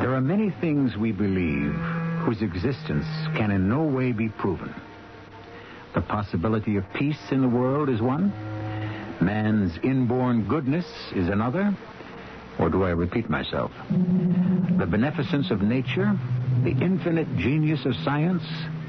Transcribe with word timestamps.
There 0.00 0.14
are 0.14 0.20
many 0.22 0.48
things 0.48 0.96
we 0.96 1.12
believe 1.12 1.74
whose 2.24 2.40
existence 2.40 3.04
can 3.36 3.50
in 3.50 3.68
no 3.68 3.82
way 3.82 4.12
be 4.12 4.30
proven. 4.30 4.74
The 5.94 6.00
possibility 6.00 6.76
of 6.76 6.90
peace 6.94 7.20
in 7.30 7.42
the 7.42 7.48
world 7.48 7.90
is 7.90 8.00
one. 8.00 8.32
Man's 9.20 9.78
inborn 9.82 10.48
goodness 10.48 10.86
is 11.14 11.28
another. 11.28 11.76
Or 12.58 12.70
do 12.70 12.84
I 12.84 12.90
repeat 12.90 13.28
myself? 13.28 13.72
The 13.90 14.86
beneficence 14.86 15.50
of 15.50 15.60
nature, 15.60 16.18
the 16.64 16.70
infinite 16.70 17.36
genius 17.36 17.84
of 17.84 17.94
science, 17.96 18.44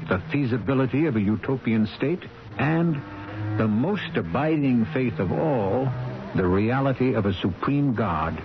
the 0.08 0.22
feasibility 0.32 1.04
of 1.04 1.16
a 1.16 1.20
utopian 1.20 1.88
state, 1.88 2.22
and 2.56 2.94
the 3.58 3.68
most 3.68 4.16
abiding 4.16 4.86
faith 4.94 5.18
of 5.18 5.30
all, 5.30 5.92
the 6.34 6.46
reality 6.46 7.12
of 7.12 7.26
a 7.26 7.34
supreme 7.34 7.94
God 7.94 8.42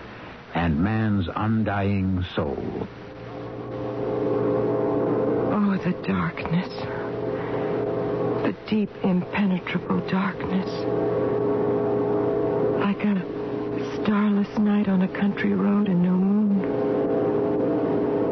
and 0.58 0.80
man's 0.80 1.30
undying 1.36 2.26
soul. 2.36 2.88
Oh, 5.54 5.78
the 5.86 5.94
darkness. 6.06 6.68
The 8.44 8.56
deep, 8.68 8.90
impenetrable 9.04 10.00
darkness. 10.10 10.68
Like 12.82 13.04
a 13.06 13.24
starless 14.02 14.58
night 14.58 14.88
on 14.88 15.04
a 15.04 15.08
country 15.08 15.54
road 15.54 15.88
and 15.90 16.02
no 16.02 16.14
moon. 16.14 16.62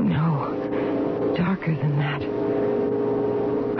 No, 0.09 1.33
darker 1.37 1.75
than 1.75 1.99
that. 1.99 2.23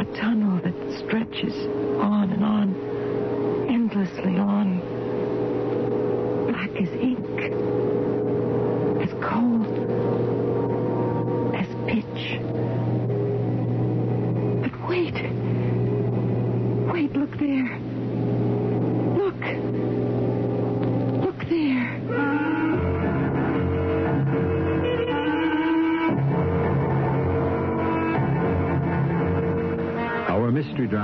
A 0.02 0.05
tunnel 0.21 0.59
that 0.61 0.99
stretches 0.99 1.55
on 1.99 2.31
and 2.31 2.43
on, 2.43 2.75
endlessly 3.69 4.37
on. 4.37 4.81
Black 6.52 6.69
as 6.80 6.89
ink. 7.02 7.14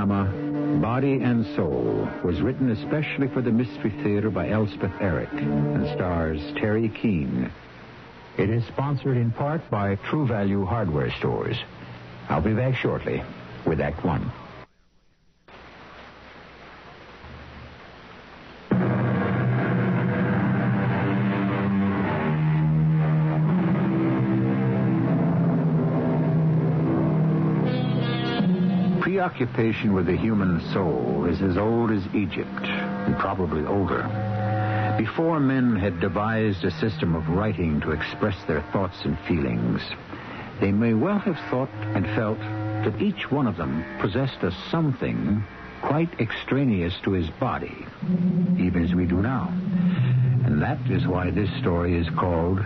Drama, 0.01 0.79
Body 0.81 1.21
and 1.21 1.45
Soul, 1.55 2.09
was 2.23 2.41
written 2.41 2.71
especially 2.71 3.27
for 3.27 3.43
the 3.43 3.51
Mystery 3.51 3.91
Theater 4.01 4.31
by 4.31 4.49
Elspeth 4.49 4.93
Eric 4.99 5.31
and 5.31 5.85
stars 5.89 6.41
Teri 6.53 6.91
Keane. 6.91 7.51
It 8.35 8.49
is 8.49 8.65
sponsored 8.65 9.15
in 9.15 9.29
part 9.29 9.61
by 9.69 9.97
True 9.97 10.25
Value 10.25 10.65
Hardware 10.65 11.11
Stores. 11.19 11.55
I'll 12.29 12.41
be 12.41 12.55
back 12.55 12.75
shortly 12.75 13.21
with 13.67 13.79
Act 13.79 14.03
One. 14.03 14.31
Preoccupation 29.41 29.93
with 29.93 30.05
the 30.05 30.15
human 30.15 30.61
soul 30.71 31.25
is 31.25 31.41
as 31.41 31.57
old 31.57 31.89
as 31.89 32.05
Egypt, 32.13 32.63
and 32.63 33.17
probably 33.17 33.65
older. 33.65 34.03
Before 34.99 35.39
men 35.39 35.75
had 35.75 35.99
devised 35.99 36.63
a 36.63 36.69
system 36.69 37.15
of 37.15 37.27
writing 37.27 37.81
to 37.81 37.89
express 37.89 38.35
their 38.45 38.61
thoughts 38.71 39.03
and 39.03 39.17
feelings, 39.21 39.81
they 40.59 40.71
may 40.71 40.93
well 40.93 41.17
have 41.17 41.39
thought 41.49 41.71
and 41.95 42.05
felt 42.15 42.37
that 42.37 43.01
each 43.01 43.31
one 43.31 43.47
of 43.47 43.57
them 43.57 43.83
possessed 43.99 44.43
a 44.43 44.51
something 44.69 45.43
quite 45.81 46.19
extraneous 46.19 46.93
to 47.03 47.13
his 47.13 47.31
body, 47.39 47.87
even 48.59 48.85
as 48.85 48.93
we 48.93 49.07
do 49.07 49.23
now. 49.23 49.51
And 50.45 50.61
that 50.61 50.77
is 50.87 51.07
why 51.07 51.31
this 51.31 51.49
story 51.59 51.97
is 51.97 52.07
called 52.11 52.59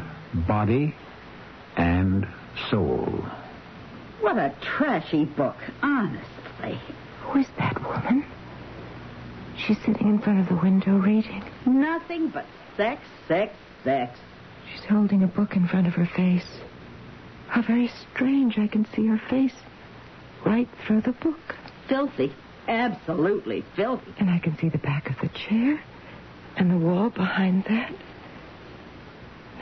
Body 0.46 0.94
and 1.78 2.28
Soul. 2.70 3.26
What 4.20 4.38
a 4.38 4.54
trashy 4.60 5.24
book, 5.24 5.56
Who 6.74 7.40
is 7.40 7.48
that 7.58 7.82
woman? 7.84 8.26
She's 9.58 9.78
sitting 9.80 10.08
in 10.08 10.20
front 10.20 10.40
of 10.40 10.48
the 10.48 10.62
window 10.62 10.98
reading. 10.98 11.44
Nothing 11.66 12.30
but 12.30 12.46
sex, 12.78 13.02
sex, 13.28 13.56
sex. 13.84 14.20
She's 14.72 14.84
holding 14.86 15.24
a 15.24 15.28
book 15.28 15.56
in 15.56 15.68
front 15.68 15.88
of 15.88 15.94
her 15.94 16.06
face. 16.06 16.48
How 17.48 17.62
very 17.62 17.90
strange. 18.14 18.58
I 18.58 18.68
can 18.68 18.86
see 18.96 19.08
her 19.08 19.22
face 19.30 19.54
right 20.46 20.68
through 20.86 21.02
the 21.02 21.14
book. 21.14 21.56
Filthy. 21.88 22.34
Absolutely 22.68 23.64
filthy. 23.76 24.14
And 24.18 24.30
I 24.30 24.40
can 24.40 24.58
see 24.58 24.70
the 24.70 24.80
back 24.80 25.10
of 25.10 25.18
the 25.22 25.30
chair 25.38 25.82
and 26.58 26.72
the 26.72 26.78
wall 26.78 27.10
behind 27.10 27.64
that. 27.66 27.94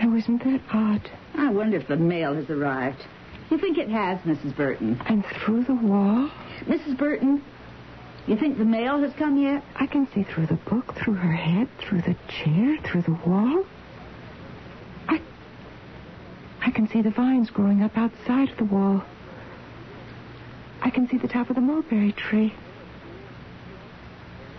Now, 0.01 0.15
isn't 0.15 0.43
that 0.43 0.61
odd? 0.71 1.11
I 1.35 1.49
wonder 1.51 1.77
if 1.77 1.87
the 1.87 1.97
mail 1.97 2.33
has 2.33 2.49
arrived. 2.49 3.03
You 3.49 3.57
think 3.57 3.77
it 3.77 3.89
has, 3.89 4.19
Mrs. 4.19 4.55
Burton? 4.55 4.99
And 5.05 5.23
through 5.25 5.65
the 5.65 5.75
wall, 5.75 6.31
Mrs. 6.65 6.97
Burton, 6.97 7.43
you 8.27 8.37
think 8.37 8.57
the 8.57 8.65
mail 8.65 9.01
has 9.01 9.13
come 9.13 9.37
yet? 9.37 9.63
I 9.75 9.85
can 9.85 10.07
see 10.13 10.23
through 10.23 10.47
the 10.47 10.55
book, 10.55 10.95
through 10.95 11.15
her 11.15 11.33
head, 11.33 11.67
through 11.77 12.01
the 12.01 12.15
chair, 12.29 12.77
through 12.83 13.01
the 13.01 13.19
wall. 13.25 13.65
I. 15.09 15.21
I 16.61 16.71
can 16.71 16.87
see 16.87 17.01
the 17.01 17.11
vines 17.11 17.49
growing 17.49 17.81
up 17.83 17.97
outside 17.97 18.49
of 18.49 18.57
the 18.57 18.63
wall. 18.63 19.03
I 20.81 20.89
can 20.89 21.07
see 21.09 21.17
the 21.17 21.27
top 21.27 21.49
of 21.49 21.55
the 21.55 21.61
mulberry 21.61 22.13
tree. 22.13 22.53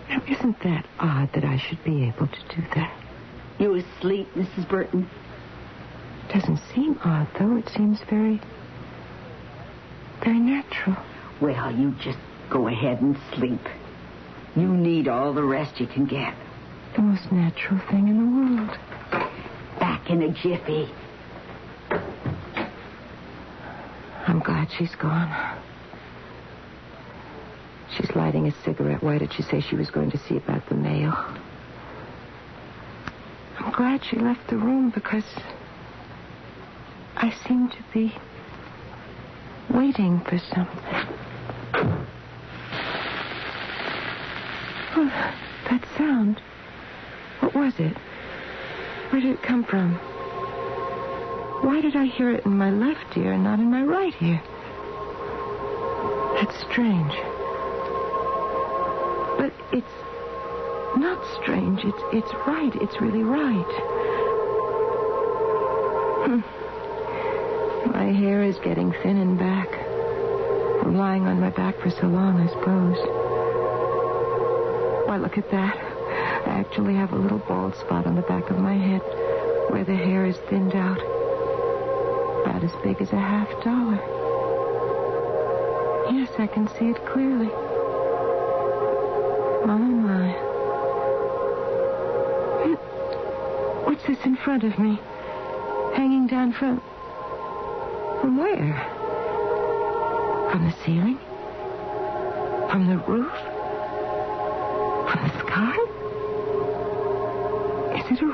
Now, 0.09 0.21
isn't 0.27 0.59
that 0.63 0.85
odd 0.99 1.33
that 1.33 1.43
I 1.43 1.57
should 1.57 1.83
be 1.83 2.03
able 2.05 2.27
to 2.27 2.55
do 2.55 2.61
that? 2.75 2.95
You 3.57 3.73
asleep, 3.75 4.27
Mrs. 4.35 4.67
Burton? 4.69 5.09
Doesn't 6.31 6.59
seem 6.73 6.99
odd, 7.03 7.27
though. 7.39 7.57
It 7.57 7.69
seems 7.69 7.99
very. 8.09 8.39
very 10.23 10.39
natural. 10.39 10.97
Well, 11.41 11.71
you 11.75 11.93
just 12.01 12.17
go 12.49 12.67
ahead 12.67 13.01
and 13.01 13.17
sleep. 13.33 13.61
You 14.55 14.67
need 14.67 15.07
all 15.07 15.33
the 15.33 15.43
rest 15.43 15.79
you 15.79 15.87
can 15.87 16.05
get. 16.05 16.33
The 16.95 17.01
most 17.01 17.31
natural 17.31 17.79
thing 17.89 18.07
in 18.07 18.17
the 18.17 18.61
world. 18.61 18.77
Back 19.79 20.09
in 20.09 20.21
a 20.21 20.29
jiffy. 20.31 20.89
I'm 24.27 24.39
glad 24.39 24.69
she's 24.77 24.95
gone. 24.95 25.59
She's 27.95 28.15
lighting 28.15 28.47
a 28.47 28.63
cigarette. 28.63 29.03
Why 29.03 29.17
did 29.17 29.33
she 29.33 29.43
say 29.43 29.61
she 29.61 29.75
was 29.75 29.89
going 29.89 30.11
to 30.11 30.17
see 30.17 30.37
about 30.37 30.67
the 30.67 30.75
mail? 30.75 31.13
I'm 33.59 33.71
glad 33.71 34.03
she 34.03 34.17
left 34.17 34.49
the 34.49 34.57
room 34.57 34.89
because 34.89 35.25
I 37.17 37.33
seem 37.47 37.69
to 37.69 37.83
be 37.93 38.15
waiting 39.69 40.21
for 40.21 40.37
something. 40.37 41.14
Oh, 44.97 45.33
that 45.69 45.83
sound. 45.97 46.41
What 47.41 47.53
was 47.53 47.73
it? 47.79 47.97
Where 49.09 49.21
did 49.21 49.31
it 49.31 49.43
come 49.43 49.65
from? 49.65 49.95
Why 51.65 51.81
did 51.81 51.97
I 51.97 52.05
hear 52.05 52.31
it 52.31 52.45
in 52.45 52.57
my 52.57 52.71
left 52.71 53.17
ear 53.17 53.33
and 53.33 53.43
not 53.43 53.59
in 53.59 53.69
my 53.69 53.83
right 53.83 54.13
ear? 54.21 54.41
That's 56.35 56.57
strange. 56.71 57.11
But 59.37 59.51
it's 59.73 59.85
not 60.97 61.21
strange. 61.41 61.83
It's 61.83 62.03
it's 62.13 62.33
right. 62.47 62.71
It's 62.75 63.01
really 63.01 63.23
right. 63.23 63.73
Hmm. 66.25 67.91
My 67.91 68.11
hair 68.13 68.43
is 68.43 68.57
getting 68.59 68.93
thin 69.03 69.17
and 69.17 69.37
back. 69.37 69.71
From 70.81 70.95
lying 70.97 71.25
on 71.27 71.41
my 71.41 71.49
back 71.49 71.79
for 71.81 71.89
so 71.89 72.07
long, 72.07 72.39
I 72.39 72.47
suppose. 72.47 73.24
Look 75.17 75.37
at 75.37 75.49
that. 75.51 75.77
I 76.47 76.59
actually 76.59 76.93
have 76.95 77.13
a 77.13 77.15
little 77.15 77.39
bald 77.39 77.75
spot 77.75 78.05
on 78.05 78.15
the 78.15 78.21
back 78.23 78.49
of 78.49 78.59
my 78.59 78.73
head 78.73 79.01
where 79.69 79.83
the 79.85 79.95
hair 79.95 80.25
is 80.25 80.37
thinned 80.49 80.75
out. 80.75 80.99
About 82.45 82.63
as 82.63 82.71
big 82.83 83.01
as 83.01 83.11
a 83.11 83.17
half 83.17 83.49
dollar. 83.63 83.99
Yes, 86.11 86.29
I 86.37 86.47
can 86.47 86.67
see 86.77 86.89
it 86.89 87.05
clearly. 87.07 87.49
Oh, 89.63 89.65
my, 89.65 89.77
my. 89.77 90.33
What's 93.85 94.03
this 94.05 94.23
in 94.25 94.35
front 94.35 94.63
of 94.63 94.77
me? 94.77 94.99
Hanging 95.95 96.27
down 96.27 96.51
from. 96.53 96.81
From 98.21 98.37
where? 98.37 98.75
From 100.51 100.65
the 100.65 100.73
ceiling? 100.83 101.19
From 102.69 102.87
the 102.87 102.97
roof? 103.07 103.54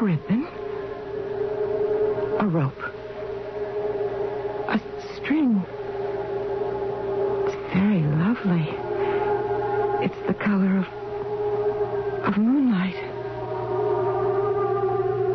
Ribbon? 0.01 0.47
A 2.39 2.47
rope? 2.47 2.81
A 4.67 4.81
string? 5.15 5.63
It's 7.45 7.55
very 7.73 8.01
lovely. 8.01 8.67
It's 10.03 10.27
the 10.27 10.33
color 10.33 10.77
of. 10.77 10.87
of 12.25 12.37
moonlight. 12.37 12.95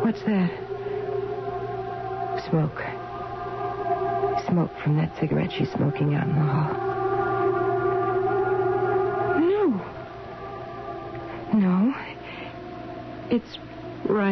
What's 0.03 0.21
that? 0.23 0.51
Smoke. 2.49 2.83
Smoke 4.47 4.71
from 4.83 4.97
that 4.97 5.17
cigarette 5.19 5.51
she's 5.51 5.71
smoking 5.71 6.13
out 6.15 6.27
in 6.27 6.35
the 6.35 6.41
hall. 6.41 6.96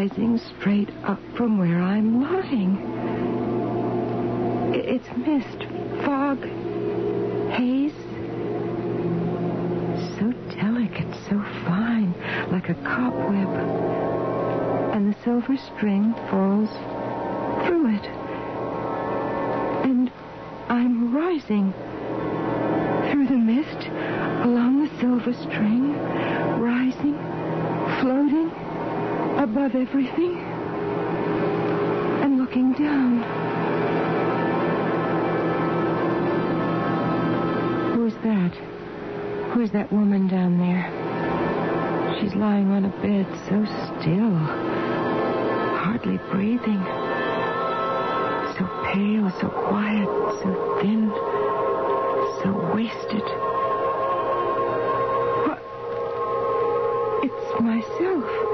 Rising 0.06 0.38
straight 0.60 0.90
up 1.04 1.19
from 1.36 1.57
where 1.57 1.81
I'm 1.81 2.22
lying. 2.22 2.78
It's 4.75 5.07
mist, 5.18 5.66
fog, 6.06 6.44
haze. 7.52 7.94
So 10.16 10.31
delicate, 10.56 11.12
so 11.28 11.42
fine, 11.66 12.13
like 12.52 12.69
a 12.69 12.75
cobweb. 12.75 13.50
And 14.94 15.12
the 15.12 15.18
silver 15.24 15.57
string 15.57 16.13
falls 16.30 16.69
through 17.66 17.96
it. 17.96 18.06
And 19.86 20.12
I'm 20.69 21.16
rising 21.16 21.74
through 23.10 23.25
the 23.28 23.38
mist, 23.38 23.88
along 24.46 24.84
the 24.84 25.00
silver 25.00 25.34
string, 25.34 25.75
everything, 29.88 30.36
and 32.24 32.40
looking 32.40 32.74
down. 32.74 33.22
Who's 37.94 38.16
that? 38.24 38.54
Who's 39.54 39.72
that 39.72 39.92
woman 39.92 40.28
down 40.28 40.58
there? 40.58 40.90
She's 42.20 42.34
lying 42.34 42.72
on 42.72 42.86
a 42.86 42.90
bed 42.90 43.28
so 43.48 43.64
still, 44.02 44.36
hardly 45.78 46.18
breathing. 46.32 46.82
So 48.58 48.66
pale, 48.92 49.30
so 49.40 49.50
quiet, 49.50 50.10
so 50.42 50.80
thin, 50.82 51.12
so 52.42 52.74
wasted. 52.74 53.26
What? 55.46 55.62
It's 57.24 57.62
myself. 57.62 58.44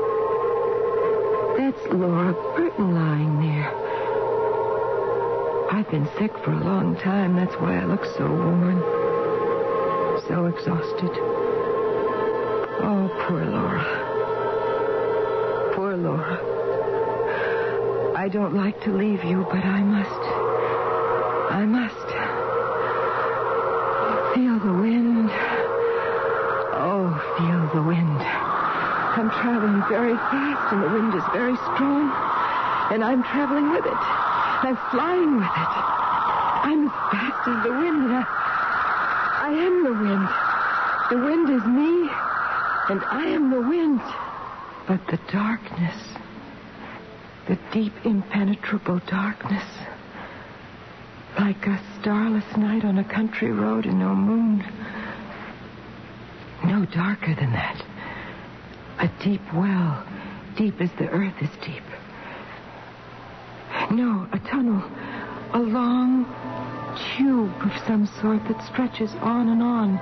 Laura 1.94 2.34
Burton 2.56 2.96
lying 2.96 3.42
there. 3.42 3.70
I've 5.72 5.90
been 5.92 6.08
sick 6.18 6.32
for 6.44 6.52
a 6.52 6.64
long 6.64 6.96
time. 6.96 7.36
That's 7.36 7.56
why 7.56 7.80
I 7.80 7.86
look 7.86 8.06
so 8.06 8.26
worn, 8.32 8.82
so 10.28 10.46
exhausted. 10.46 11.12
Oh, 12.84 13.10
poor 13.28 13.44
Laura. 13.44 13.84
Poor 15.76 15.98
Laura. 15.98 16.40
I 18.16 18.30
don't 18.30 18.56
like 18.56 18.80
to 18.84 18.92
leave 18.92 19.26
you, 19.26 19.46
but 19.50 19.66
I 19.66 19.84
must. 19.84 20.22
I 21.52 21.66
must. 21.66 22.08
Feel 24.34 24.60
the 24.60 24.74
wind. 24.80 25.30
Oh, 26.74 27.12
feel 27.38 27.70
the 27.76 27.86
wind. 27.86 28.22
I'm 29.12 29.30
traveling 29.30 29.82
very 30.02 30.18
fast, 30.18 30.74
and 30.74 30.82
the 30.82 30.90
wind 30.90 31.14
is 31.14 31.24
very 31.32 31.56
strong. 31.58 32.10
And 32.92 33.04
I'm 33.04 33.22
traveling 33.22 33.70
with 33.70 33.86
it. 33.86 34.02
I'm 34.66 34.78
flying 34.90 35.36
with 35.36 35.46
it. 35.46 35.74
I'm 36.66 36.88
as 36.88 36.96
fast 37.14 37.48
as 37.48 37.64
the 37.64 37.70
wind, 37.70 38.10
I, 38.10 38.26
I 39.46 39.52
am 39.54 39.84
the 39.84 39.94
wind. 39.94 40.28
The 41.12 41.20
wind 41.28 41.50
is 41.54 41.66
me, 41.68 42.10
and 42.90 43.04
I 43.06 43.26
am 43.30 43.52
the 43.52 43.62
wind. 43.62 44.02
But 44.88 45.06
the 45.06 45.20
darkness, 45.32 45.98
the 47.48 47.60
deep, 47.72 47.94
impenetrable 48.04 49.02
darkness, 49.06 49.66
like 51.38 51.68
a 51.68 51.80
starless 52.00 52.58
night 52.58 52.86
on 52.86 52.98
a 52.98 53.04
country 53.04 53.52
road 53.52 53.86
and 53.86 54.00
no 54.00 54.16
moon. 54.16 54.66
No 56.66 56.86
darker 56.86 57.36
than 57.36 57.52
that. 57.52 57.91
A 59.02 59.08
deep 59.24 59.42
well, 59.56 60.06
deep 60.56 60.80
as 60.80 60.92
the 61.00 61.08
earth 61.10 61.34
is 61.42 61.50
deep. 61.66 61.82
No, 63.90 64.28
a 64.32 64.38
tunnel. 64.48 64.84
A 65.54 65.60
long 65.60 66.26
tube 67.18 67.52
of 67.64 67.72
some 67.88 68.06
sort 68.22 68.48
that 68.48 68.64
stretches 68.68 69.10
on 69.22 69.50
and 69.50 69.64
on. 69.64 69.98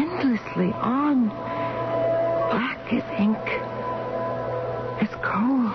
Endlessly 0.00 0.72
on. 0.72 1.28
Black 2.48 2.90
as 2.90 3.04
ink. 3.20 3.36
As 5.02 5.10
coal. 5.22 5.68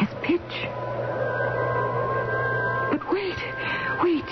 As 0.00 0.08
pitch. 0.22 0.66
But 2.90 3.12
wait, 3.12 3.36
wait. 4.02 4.30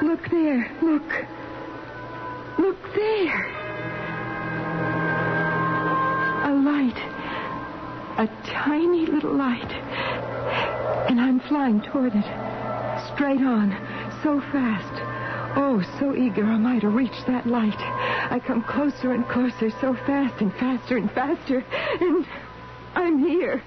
Look 0.00 0.30
there, 0.30 0.70
look. 0.80 1.26
Look 2.56 2.94
there. 2.94 3.79
A 8.20 8.26
tiny 8.44 9.06
little 9.06 9.34
light. 9.34 9.72
And 11.08 11.18
I'm 11.18 11.40
flying 11.40 11.80
toward 11.80 12.12
it. 12.14 12.24
Straight 13.14 13.40
on. 13.40 13.70
So 14.22 14.42
fast. 14.52 15.56
Oh, 15.56 15.82
so 15.98 16.14
eager 16.14 16.44
am 16.44 16.66
I 16.66 16.80
to 16.80 16.90
reach 16.90 17.24
that 17.26 17.46
light. 17.46 17.78
I 18.30 18.38
come 18.38 18.62
closer 18.62 19.14
and 19.14 19.26
closer, 19.26 19.70
so 19.80 19.94
fast 20.04 20.38
and 20.42 20.52
faster 20.56 20.98
and 20.98 21.10
faster. 21.12 21.64
And 21.98 22.26
I'm 22.94 23.20
here. 23.20 23.62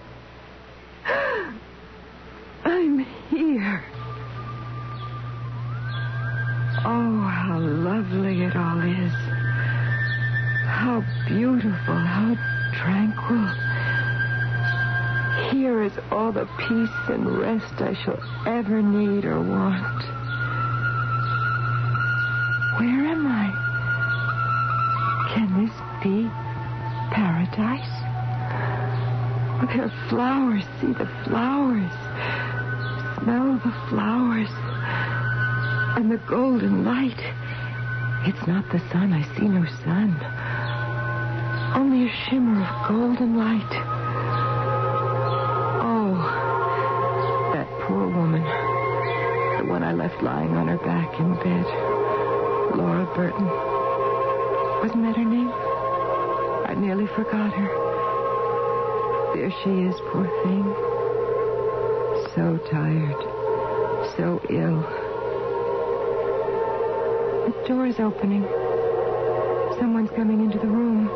I'm 2.63 2.99
here. 3.31 3.83
Oh, 6.85 7.21
how 7.21 7.57
lovely 7.57 8.43
it 8.43 8.55
all 8.55 8.81
is. 8.81 9.13
How 10.67 11.03
beautiful, 11.27 11.95
how 11.95 12.35
tranquil. 12.75 13.72
Here 15.51 15.81
is 15.81 15.93
all 16.11 16.31
the 16.31 16.47
peace 16.57 17.09
and 17.09 17.39
rest 17.39 17.81
I 17.81 17.93
shall 18.03 18.19
ever 18.45 18.81
need 18.81 19.25
or 19.25 19.39
want. 19.39 20.03
Where 22.79 23.05
am 23.07 23.25
I? 23.27 23.49
Can 25.33 25.65
this 25.65 25.73
be 26.03 26.29
paradise? 27.11 28.03
There 29.73 29.85
are 29.85 30.09
flowers. 30.09 30.63
See 30.81 30.93
the 30.93 31.09
flowers. 31.23 31.91
Smell 33.17 33.53
the 33.63 33.73
flowers. 33.89 34.49
And 35.97 36.11
the 36.11 36.21
golden 36.27 36.83
light. 36.83 37.21
It's 38.27 38.45
not 38.47 38.69
the 38.71 38.79
sun. 38.91 39.13
I 39.13 39.23
see 39.35 39.47
no 39.47 39.65
sun. 39.83 40.19
Only 41.75 42.07
a 42.07 42.13
shimmer 42.29 42.63
of 42.63 42.87
golden 42.87 43.37
light. 43.37 43.92
Lying 50.23 50.55
on 50.55 50.69
her 50.69 50.77
back 50.77 51.19
in 51.19 51.33
bed. 51.35 51.65
Laura 52.79 53.05
Burton. 53.13 53.45
Wasn't 54.81 55.03
that 55.03 55.17
her 55.17 55.25
name? 55.25 55.51
I 55.51 56.75
nearly 56.77 57.07
forgot 57.07 57.51
her. 57.51 57.67
There 59.35 59.51
she 59.63 59.69
is, 59.83 59.95
poor 60.11 60.23
thing. 60.43 60.63
So 62.33 62.57
tired. 62.71 63.19
So 64.15 64.39
ill. 64.49 64.79
The 67.45 67.67
door 67.67 67.85
is 67.87 67.99
opening. 67.99 68.43
Someone's 69.77 70.11
coming 70.11 70.39
into 70.39 70.57
the 70.57 70.67
room. 70.67 71.09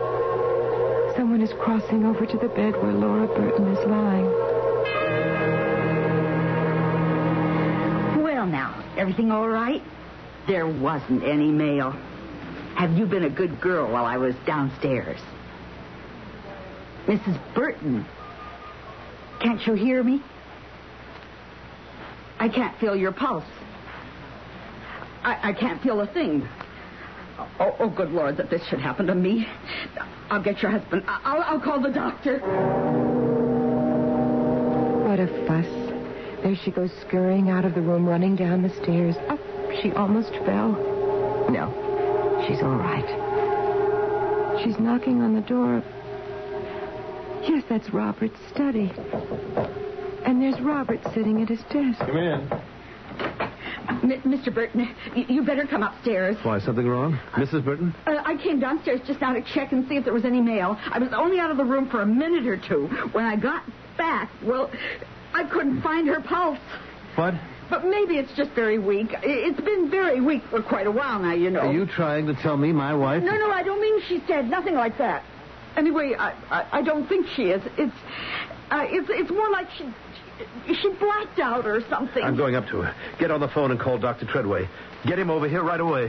Someone 1.15 1.41
is 1.41 1.53
crossing 1.53 2.05
over 2.05 2.25
to 2.25 2.37
the 2.37 2.49
bed 2.49 2.73
where 2.83 2.93
Laura 2.93 3.27
Burton 3.27 3.67
is 3.67 3.87
lying. 3.87 4.46
Everything 9.07 9.31
all 9.31 9.47
right? 9.47 9.81
There 10.49 10.67
wasn't 10.67 11.23
any 11.23 11.49
mail. 11.49 11.91
Have 12.75 12.97
you 12.97 13.05
been 13.05 13.23
a 13.23 13.29
good 13.29 13.61
girl 13.61 13.89
while 13.89 14.03
I 14.03 14.17
was 14.17 14.35
downstairs? 14.45 15.17
Mrs. 17.05 17.39
Burton, 17.55 18.05
can't 19.39 19.65
you 19.65 19.75
hear 19.75 20.03
me? 20.03 20.21
I 22.37 22.49
can't 22.49 22.77
feel 22.79 22.97
your 22.97 23.13
pulse. 23.13 23.45
I, 25.23 25.51
I 25.51 25.53
can't 25.53 25.81
feel 25.81 26.01
a 26.01 26.07
thing. 26.07 26.45
Oh, 27.61 27.77
oh, 27.79 27.89
good 27.89 28.11
Lord, 28.11 28.35
that 28.35 28.49
this 28.49 28.61
should 28.67 28.81
happen 28.81 29.07
to 29.07 29.15
me. 29.15 29.47
I'll 30.29 30.43
get 30.43 30.61
your 30.61 30.71
husband. 30.71 31.03
I'll, 31.07 31.43
I'll 31.43 31.61
call 31.61 31.81
the 31.81 31.91
doctor. 31.91 32.39
What 35.07 35.21
a 35.21 35.27
fuss. 35.47 35.76
There 36.47 36.55
she 36.63 36.71
goes 36.71 36.91
scurrying 37.05 37.49
out 37.49 37.65
of 37.65 37.75
the 37.75 37.81
room, 37.81 38.07
running 38.07 38.37
down 38.37 38.61
the 38.61 38.69
stairs. 38.81 39.17
Up, 39.27 39.37
she 39.81 39.91
almost 39.91 40.29
fell. 40.45 40.71
No, 41.51 42.45
she's 42.47 42.61
all 42.63 42.77
right. 42.77 43.03
She's 44.63 44.79
knocking 44.79 45.21
on 45.21 45.33
the 45.35 45.41
door. 45.41 45.83
Yes, 47.43 47.65
that's 47.67 47.89
Robert's 47.93 48.39
study. 48.49 48.93
And 50.25 50.41
there's 50.41 50.57
Robert 50.61 51.01
sitting 51.13 51.41
at 51.41 51.49
his 51.49 51.59
desk. 51.63 51.99
Come 51.99 52.15
in. 52.15 52.49
M- 53.89 54.21
Mr. 54.23 54.53
Burton, 54.53 54.87
y- 55.17 55.25
you 55.27 55.43
better 55.43 55.67
come 55.67 55.83
upstairs. 55.83 56.37
Why, 56.43 56.59
something 56.61 56.87
wrong? 56.87 57.19
Mrs. 57.33 57.65
Burton? 57.65 57.93
Uh, 58.05 58.21
I 58.23 58.37
came 58.41 58.61
downstairs 58.61 59.01
just 59.05 59.19
now 59.19 59.33
to 59.33 59.41
check 59.53 59.73
and 59.73 59.85
see 59.89 59.97
if 59.97 60.05
there 60.05 60.13
was 60.13 60.23
any 60.23 60.39
mail. 60.39 60.77
I 60.93 60.97
was 60.97 61.09
only 61.13 61.41
out 61.41 61.51
of 61.51 61.57
the 61.57 61.65
room 61.65 61.89
for 61.89 62.03
a 62.03 62.05
minute 62.05 62.47
or 62.47 62.55
two. 62.55 62.87
When 63.11 63.25
I 63.25 63.35
got 63.35 63.63
back, 63.97 64.31
well, 64.41 64.71
I 65.37 65.43
couldn't 65.43 65.81
find 65.81 66.07
her 66.07 66.19
pulse. 66.19 66.57
What? 67.13 67.35
But 67.69 67.85
maybe 67.85 68.17
it's 68.17 68.33
just 68.35 68.51
very 68.51 68.79
weak. 68.79 69.09
It's 69.21 69.59
been 69.61 69.91
very 69.91 70.19
weak 70.19 70.41
for 70.49 70.63
quite 70.63 70.87
a 70.87 70.91
while 70.91 71.19
now, 71.19 71.33
you 71.33 71.51
know. 71.51 71.59
Are 71.59 71.71
you 71.71 71.85
trying 71.85 72.25
to 72.25 72.33
tell 72.33 72.57
me 72.57 72.71
my 72.71 72.95
wife? 72.95 73.21
No, 73.21 73.35
no, 73.35 73.51
I 73.51 73.61
don't 73.61 73.79
mean 73.79 74.01
she's 74.07 74.21
dead. 74.27 74.49
Nothing 74.49 74.73
like 74.73 74.97
that. 74.97 75.23
Anyway, 75.75 76.15
I, 76.17 76.31
I, 76.49 76.79
I 76.79 76.81
don't 76.81 77.07
think 77.07 77.27
she 77.35 77.43
is. 77.49 77.61
It's, 77.77 77.93
uh, 78.71 78.85
it's, 78.89 79.07
it's 79.11 79.29
more 79.29 79.49
like 79.51 79.67
she, 79.77 79.85
she 80.73 80.89
blacked 80.93 81.39
out 81.39 81.67
or 81.67 81.81
something. 81.87 82.23
I'm 82.23 82.35
going 82.37 82.55
up 82.55 82.67
to 82.69 82.81
her. 82.81 82.95
Get 83.19 83.29
on 83.29 83.39
the 83.39 83.49
phone 83.49 83.69
and 83.69 83.79
call 83.79 83.99
Dr. 83.99 84.25
Treadway. 84.25 84.67
Get 85.05 85.19
him 85.19 85.29
over 85.29 85.47
here 85.47 85.61
right 85.61 85.79
away. 85.79 86.07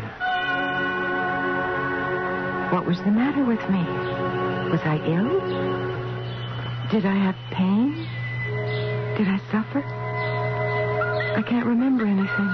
What 2.73 2.87
was 2.87 2.97
the 2.99 3.11
matter 3.11 3.45
with 3.45 3.61
me? 3.69 3.85
Was 4.71 4.81
I 4.85 4.97
ill? 5.05 5.41
Did 6.91 7.05
I 7.05 7.15
have 7.15 7.37
pain? 7.51 8.07
Did 9.19 9.27
I 9.27 9.39
suffer? 9.51 9.83
I 11.37 11.43
can't 11.43 11.67
remember 11.67 12.07
anything. 12.07 12.51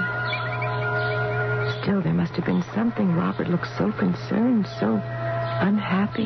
Still, 1.83 2.01
there 2.01 2.11
must 2.11 2.33
have 2.33 2.45
been 2.45 2.63
something. 2.73 3.13
Robert 3.13 3.49
looks 3.49 3.69
so 3.77 3.91
concerned, 3.91 4.65
so 4.79 4.95
unhappy. 4.95 6.25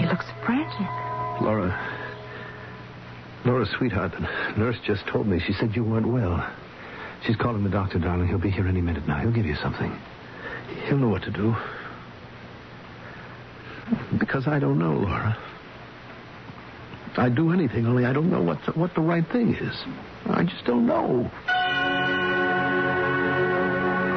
He 0.00 0.08
looks 0.08 0.24
frantic. 0.46 0.88
Laura. 1.42 1.76
Laura, 3.44 3.66
sweetheart, 3.66 4.12
the 4.12 4.20
nurse 4.58 4.78
just 4.82 5.06
told 5.08 5.26
me. 5.26 5.38
She 5.38 5.52
said 5.52 5.76
you 5.76 5.84
weren't 5.84 6.08
well. 6.08 6.42
She's 7.26 7.36
calling 7.36 7.62
the 7.62 7.68
doctor, 7.68 7.98
darling. 7.98 8.28
He'll 8.28 8.38
be 8.38 8.50
here 8.50 8.66
any 8.66 8.80
minute 8.80 9.06
now. 9.06 9.18
He'll 9.18 9.30
give 9.30 9.44
you 9.44 9.56
something. 9.56 9.94
He'll 10.86 10.96
know 10.96 11.08
what 11.08 11.22
to 11.24 11.30
do. 11.30 11.54
Because 14.18 14.48
I 14.48 14.58
don't 14.58 14.78
know, 14.78 14.94
Laura. 14.94 15.36
I'd 17.16 17.34
do 17.34 17.52
anything, 17.52 17.86
only 17.86 18.06
I 18.06 18.12
don't 18.12 18.30
know 18.30 18.42
what 18.42 18.64
the, 18.64 18.72
what 18.72 18.94
the 18.94 19.00
right 19.00 19.26
thing 19.30 19.54
is. 19.54 19.76
I 20.26 20.44
just 20.44 20.64
don't 20.64 20.86
know. 20.86 21.30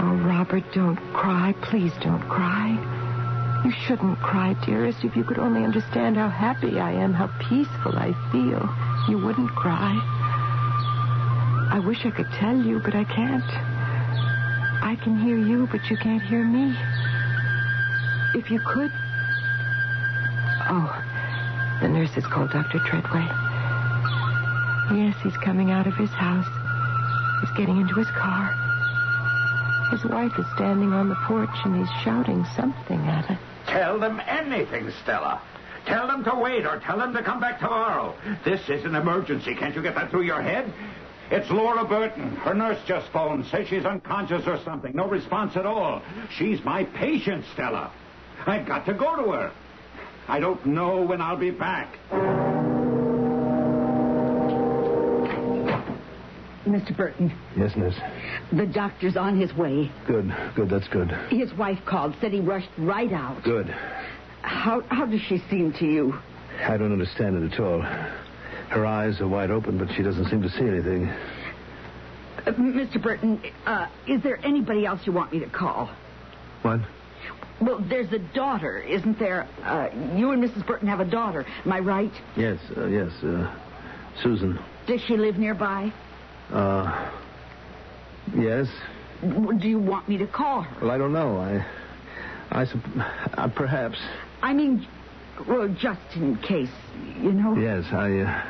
Oh, 0.02 0.16
Robert, 0.28 0.64
don't 0.74 0.98
cry. 1.14 1.54
Please 1.64 1.92
don't 2.02 2.22
cry. 2.30 2.70
You 3.66 3.72
shouldn't 3.88 4.20
cry, 4.20 4.56
dearest. 4.66 5.04
If 5.04 5.16
you 5.16 5.24
could 5.24 5.40
only 5.40 5.64
understand 5.64 6.18
how 6.18 6.30
happy 6.30 6.80
I 6.80 6.92
am, 6.92 7.14
how 7.14 7.28
peaceful 7.50 7.98
I 7.98 8.14
feel, 8.32 8.70
you 9.10 9.24
wouldn't 9.26 9.50
cry. 9.52 10.00
I 11.72 11.80
wish 11.80 12.06
I 12.06 12.12
could 12.12 12.30
tell 12.40 12.56
you, 12.56 12.80
but 12.80 12.94
I 12.94 13.06
can't. 13.06 13.44
I 14.84 14.96
can 15.02 15.18
hear 15.20 15.38
you, 15.38 15.68
but 15.72 15.90
you 15.90 15.98
can't 15.98 16.22
hear 16.22 16.44
me. 16.44 16.78
If 18.36 18.52
you 18.52 18.60
could. 18.60 18.92
Oh, 20.70 21.03
the 21.84 21.90
nurse 21.90 22.12
has 22.12 22.26
called 22.26 22.50
Dr. 22.50 22.80
Treadway. 22.80 23.28
Yes, 24.96 25.18
he's 25.22 25.36
coming 25.44 25.70
out 25.70 25.86
of 25.86 25.94
his 25.96 26.10
house. 26.12 26.48
He's 27.42 27.58
getting 27.58 27.82
into 27.82 27.96
his 27.96 28.08
car. 28.08 28.56
His 29.92 30.06
wife 30.06 30.32
is 30.40 30.46
standing 30.56 30.94
on 30.94 31.10
the 31.10 31.20
porch 31.28 31.50
and 31.66 31.76
he's 31.76 31.90
shouting 32.02 32.46
something 32.56 33.00
at 33.02 33.26
her. 33.26 33.40
Tell 33.68 34.00
them 34.00 34.22
anything, 34.26 34.92
Stella. 35.04 35.42
Tell 35.86 36.08
them 36.08 36.24
to 36.24 36.34
wait 36.36 36.66
or 36.66 36.80
tell 36.80 36.98
them 36.98 37.12
to 37.14 37.22
come 37.22 37.42
back 37.42 37.60
tomorrow. 37.60 38.16
This 38.46 38.62
is 38.70 38.86
an 38.86 38.96
emergency. 38.96 39.54
Can't 39.54 39.76
you 39.76 39.82
get 39.82 39.96
that 39.96 40.10
through 40.10 40.24
your 40.24 40.42
head? 40.42 40.72
It's 41.32 41.50
Laura 41.50 41.84
Burton. 41.84 42.38
Her 42.38 42.54
nurse 42.54 42.80
just 42.88 43.12
phoned. 43.12 43.46
Says 43.48 43.68
she's 43.68 43.84
unconscious 43.84 44.48
or 44.48 44.58
something. 44.64 44.96
No 44.96 45.10
response 45.10 45.58
at 45.58 45.66
all. 45.66 46.02
She's 46.32 46.64
my 46.64 46.86
patient, 46.86 47.44
Stella. 47.54 47.92
I've 48.46 48.66
got 48.66 48.86
to 48.86 48.94
go 48.94 49.18
to 49.18 49.32
her. 49.32 49.52
I 50.28 50.40
don't 50.40 50.66
know 50.66 51.02
when 51.02 51.22
I'll 51.22 51.38
be 51.38 51.52
back. 51.52 51.98
Mr. 56.68 56.96
Burton, 56.96 57.32
Yes, 57.58 57.76
nurse. 57.76 57.96
the 58.54 58.66
doctor's 58.66 59.18
on 59.18 59.40
his 59.40 59.54
way. 59.54 59.92
Good, 60.08 60.34
good, 60.56 60.70
that's 60.70 60.88
good. 60.88 61.12
His 61.30 61.54
wife 61.56 61.78
called, 61.86 62.16
said 62.22 62.32
he 62.32 62.40
rushed 62.40 62.70
right 62.78 63.12
out. 63.12 63.44
Good. 63.44 63.68
How, 64.42 64.82
how 64.90 65.06
does 65.06 65.22
she 65.22 65.40
seem 65.50 65.74
to 65.74 65.86
you? 65.86 66.18
I 66.62 66.78
don't 66.78 66.92
understand 66.94 67.44
it 67.44 67.54
at 67.54 67.60
all. 67.60 67.82
Her 67.82 68.86
eyes 68.86 69.20
are 69.20 69.28
wide 69.28 69.52
open, 69.52 69.78
but 69.78 69.90
she 69.96 70.04
doesn't 70.04 70.30
seem 70.30 70.42
to 70.42 70.50
see 70.50 70.66
anything. 70.66 71.08
Uh, 72.46 72.52
Mr. 72.54 73.02
Burton, 73.02 73.42
uh, 73.66 73.88
is 74.08 74.24
there 74.24 74.40
anybody 74.46 74.86
else 74.86 75.02
you 75.06 75.12
want 75.12 75.34
me 75.34 75.40
to 75.40 75.50
call? 75.50 75.90
What? 76.62 76.80
Well, 77.64 77.80
there's 77.88 78.12
a 78.12 78.20
daughter, 78.20 78.80
isn't 78.80 79.18
there? 79.20 79.48
Uh, 79.64 79.88
you 80.16 80.32
and 80.32 80.44
Mrs. 80.44 80.66
Burton 80.68 80.88
have 80.90 81.00
a 81.00 81.06
daughter. 81.06 81.46
Am 81.66 81.72
I 81.72 81.80
right? 81.80 82.12
Yes, 82.36 82.60
uh, 82.76 82.88
yes, 82.88 83.12
uh, 83.24 83.56
Susan. 84.22 84.60
Does 84.86 85.02
she 85.02 85.16
live 85.16 85.38
nearby? 85.38 85.94
Uh, 86.52 87.10
yes. 88.36 88.68
Do 89.22 89.68
you 89.68 89.80
want 89.80 90.10
me 90.10 90.18
to 90.18 90.28
call 90.28 90.64
her? 90.64 90.82
Well, 90.82 90.92
I 90.92 90.98
don't 90.98 91.14
know. 91.14 91.38
I, 91.38 91.66
I, 92.52 92.66
uh, 93.38 93.48
perhaps. 93.56 93.98
I 94.42 94.54
mean, 94.54 94.86
well, 95.48 95.70
just 95.70 96.02
in 96.16 96.36
case, 96.40 96.70
you 97.22 97.32
know. 97.32 97.56
Yes, 97.56 97.86
I, 97.94 98.20
uh, 98.20 98.44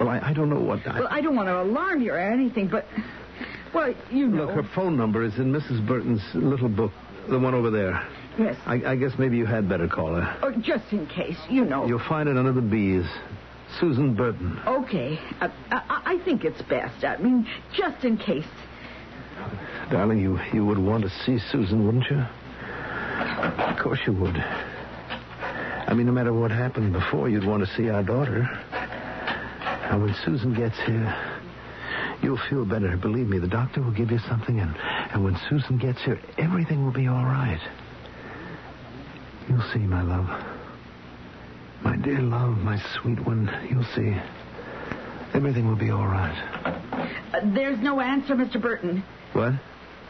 well, 0.00 0.08
I, 0.08 0.30
I 0.30 0.32
don't 0.32 0.50
know 0.50 0.60
what. 0.60 0.84
I, 0.86 0.98
Well, 0.98 1.08
I 1.10 1.20
don't 1.20 1.36
want 1.36 1.48
to 1.48 1.62
alarm 1.62 2.02
you 2.02 2.12
or 2.12 2.18
anything, 2.18 2.66
but, 2.66 2.86
well, 3.72 3.94
you 4.10 4.26
know. 4.26 4.46
Look, 4.46 4.56
her 4.56 4.68
phone 4.74 4.96
number 4.96 5.22
is 5.22 5.36
in 5.38 5.52
Mrs. 5.52 5.86
Burton's 5.86 6.22
little 6.34 6.68
book, 6.68 6.90
the 7.28 7.38
one 7.38 7.54
over 7.54 7.70
there. 7.70 8.04
Yes. 8.38 8.56
I, 8.66 8.92
I 8.92 8.96
guess 8.96 9.12
maybe 9.18 9.36
you 9.36 9.46
had 9.46 9.68
better 9.68 9.88
call 9.88 10.14
her. 10.14 10.38
Oh, 10.42 10.52
just 10.60 10.92
in 10.92 11.06
case, 11.06 11.36
you 11.50 11.64
know. 11.64 11.86
You'll 11.86 12.06
find 12.08 12.28
it 12.28 12.36
under 12.36 12.52
the 12.52 12.62
B's. 12.62 13.04
Susan 13.80 14.14
Burton. 14.14 14.60
Okay. 14.66 15.18
Uh, 15.40 15.48
I, 15.70 16.18
I 16.18 16.24
think 16.24 16.44
it's 16.44 16.60
best. 16.62 17.04
I 17.04 17.16
mean, 17.16 17.46
just 17.74 18.04
in 18.04 18.18
case. 18.18 18.44
Darling, 19.90 20.20
you, 20.20 20.38
you 20.52 20.64
would 20.66 20.78
want 20.78 21.04
to 21.04 21.10
see 21.24 21.38
Susan, 21.50 21.86
wouldn't 21.86 22.04
you? 22.10 22.18
Of 22.18 23.78
course 23.82 24.00
you 24.06 24.12
would. 24.12 24.36
I 24.36 25.94
mean, 25.94 26.06
no 26.06 26.12
matter 26.12 26.32
what 26.32 26.50
happened 26.50 26.92
before, 26.92 27.28
you'd 27.28 27.46
want 27.46 27.66
to 27.66 27.74
see 27.74 27.88
our 27.88 28.02
daughter. 28.02 28.48
And 29.90 30.02
when 30.02 30.14
Susan 30.24 30.54
gets 30.54 30.76
here, 30.86 31.14
you'll 32.22 32.40
feel 32.48 32.64
better. 32.64 32.96
Believe 32.96 33.28
me, 33.28 33.38
the 33.38 33.48
doctor 33.48 33.82
will 33.82 33.90
give 33.92 34.10
you 34.10 34.18
something, 34.28 34.60
and, 34.60 34.74
and 35.12 35.24
when 35.24 35.36
Susan 35.48 35.78
gets 35.78 36.02
here, 36.04 36.20
everything 36.38 36.84
will 36.84 36.92
be 36.92 37.08
all 37.08 37.24
right. 37.24 37.60
You'll 39.48 39.62
see, 39.72 39.80
my 39.80 40.02
love. 40.02 40.26
My 41.82 41.96
dear 41.96 42.20
love, 42.20 42.58
my 42.58 42.80
sweet 42.94 43.18
one, 43.26 43.50
you'll 43.68 43.84
see. 43.94 44.16
Everything 45.34 45.66
will 45.66 45.76
be 45.76 45.90
all 45.90 46.06
right. 46.06 46.36
Uh, 47.32 47.40
there's 47.54 47.78
no 47.80 48.00
answer, 48.00 48.34
Mr. 48.34 48.60
Burton. 48.60 49.02
What? 49.32 49.54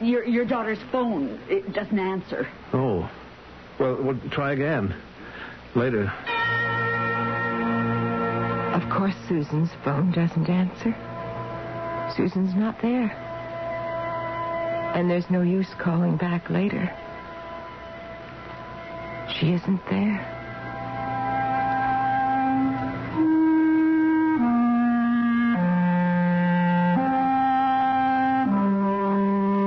Your 0.01 0.25
your 0.25 0.45
daughter's 0.45 0.81
phone 0.91 1.39
it 1.49 1.73
doesn't 1.73 1.99
answer. 1.99 2.49
Oh. 2.73 3.09
Well, 3.79 4.03
well, 4.03 4.21
try 4.31 4.53
again. 4.53 4.95
Later. 5.75 6.13
Of 8.75 8.89
course, 8.91 9.15
Susan's 9.29 9.71
phone 9.85 10.13
doesn't 10.13 10.49
answer. 10.49 10.95
Susan's 12.17 12.55
not 12.55 12.81
there. 12.83 13.11
And 14.95 15.11
there's 15.11 15.31
no 15.31 15.43
use 15.43 15.69
calling 15.79 16.17
back 16.17 16.51
later. 16.51 16.91
She 19.43 19.55
isn't 19.55 19.85
there. 19.91 20.21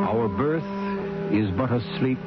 Our 0.07 0.29
birth 0.29 0.63
is 1.33 1.51
but 1.51 1.73
a 1.73 1.81
sleep 1.99 2.23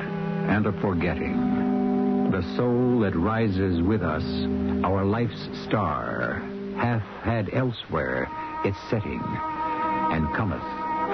and 0.49 0.67
a 0.67 0.73
forgetting. 0.83 2.31
The 2.33 2.43
soul 2.55 3.01
that 3.01 3.17
rises 3.17 3.81
with 3.81 4.03
us, 4.03 4.25
our 4.85 5.07
life's 5.07 5.49
star, 5.65 6.43
hath 6.77 7.01
had 7.23 7.49
elsewhere 7.55 8.29
its 8.67 8.77
setting, 8.91 9.23
and 9.25 10.35
cometh 10.35 10.61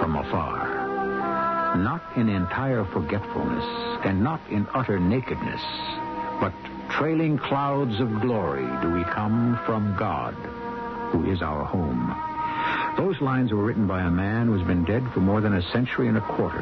from 0.00 0.16
afar. 0.16 1.76
Not 1.76 2.02
in 2.16 2.28
entire 2.28 2.84
forgetfulness, 2.86 3.64
and 4.04 4.20
not 4.24 4.40
in 4.50 4.66
utter 4.74 4.98
nakedness, 4.98 5.62
trailing 6.98 7.36
clouds 7.36 7.98
of 7.98 8.20
glory 8.20 8.66
do 8.80 8.90
we 8.92 9.02
come 9.02 9.58
from 9.66 9.96
God, 9.96 10.34
who 11.10 11.28
is 11.28 11.42
our 11.42 11.64
home. 11.64 12.14
Those 12.96 13.20
lines 13.20 13.52
were 13.52 13.64
written 13.64 13.88
by 13.88 14.02
a 14.02 14.10
man 14.10 14.46
who's 14.46 14.62
been 14.62 14.84
dead 14.84 15.02
for 15.12 15.18
more 15.18 15.40
than 15.40 15.54
a 15.54 15.72
century 15.72 16.06
and 16.06 16.16
a 16.16 16.20
quarter. 16.20 16.60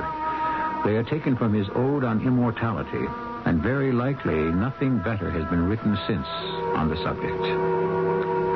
They 0.86 0.96
are 0.96 1.04
taken 1.04 1.36
from 1.36 1.52
his 1.52 1.68
Ode 1.74 2.04
on 2.04 2.26
Immortality, 2.26 3.04
and 3.44 3.62
very 3.62 3.92
likely 3.92 4.34
nothing 4.34 5.00
better 5.00 5.30
has 5.30 5.44
been 5.50 5.68
written 5.68 5.98
since 6.06 6.26
on 6.26 6.88
the 6.88 6.96
subject. 6.96 7.42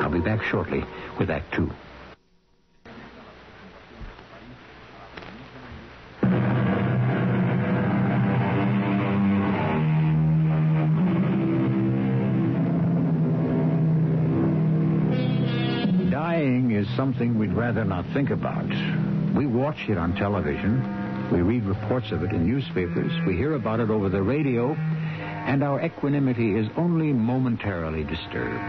I'll 0.01 0.09
be 0.09 0.19
back 0.19 0.41
shortly 0.41 0.83
with 1.19 1.29
Act 1.29 1.53
Two. 1.53 1.69
Something 16.97 17.37
we'd 17.37 17.53
rather 17.53 17.85
not 17.85 18.03
think 18.11 18.31
about. 18.31 18.67
We 19.35 19.45
watch 19.45 19.87
it 19.87 19.99
on 19.99 20.15
television. 20.15 20.81
We 21.31 21.41
read 21.41 21.63
reports 21.63 22.11
of 22.11 22.23
it 22.23 22.31
in 22.31 22.47
newspapers. 22.47 23.11
We 23.27 23.37
hear 23.37 23.53
about 23.53 23.79
it 23.79 23.91
over 23.91 24.09
the 24.09 24.23
radio. 24.23 24.73
And 24.73 25.63
our 25.63 25.79
equanimity 25.85 26.55
is 26.55 26.67
only 26.75 27.13
momentarily 27.13 28.03
disturbed. 28.03 28.59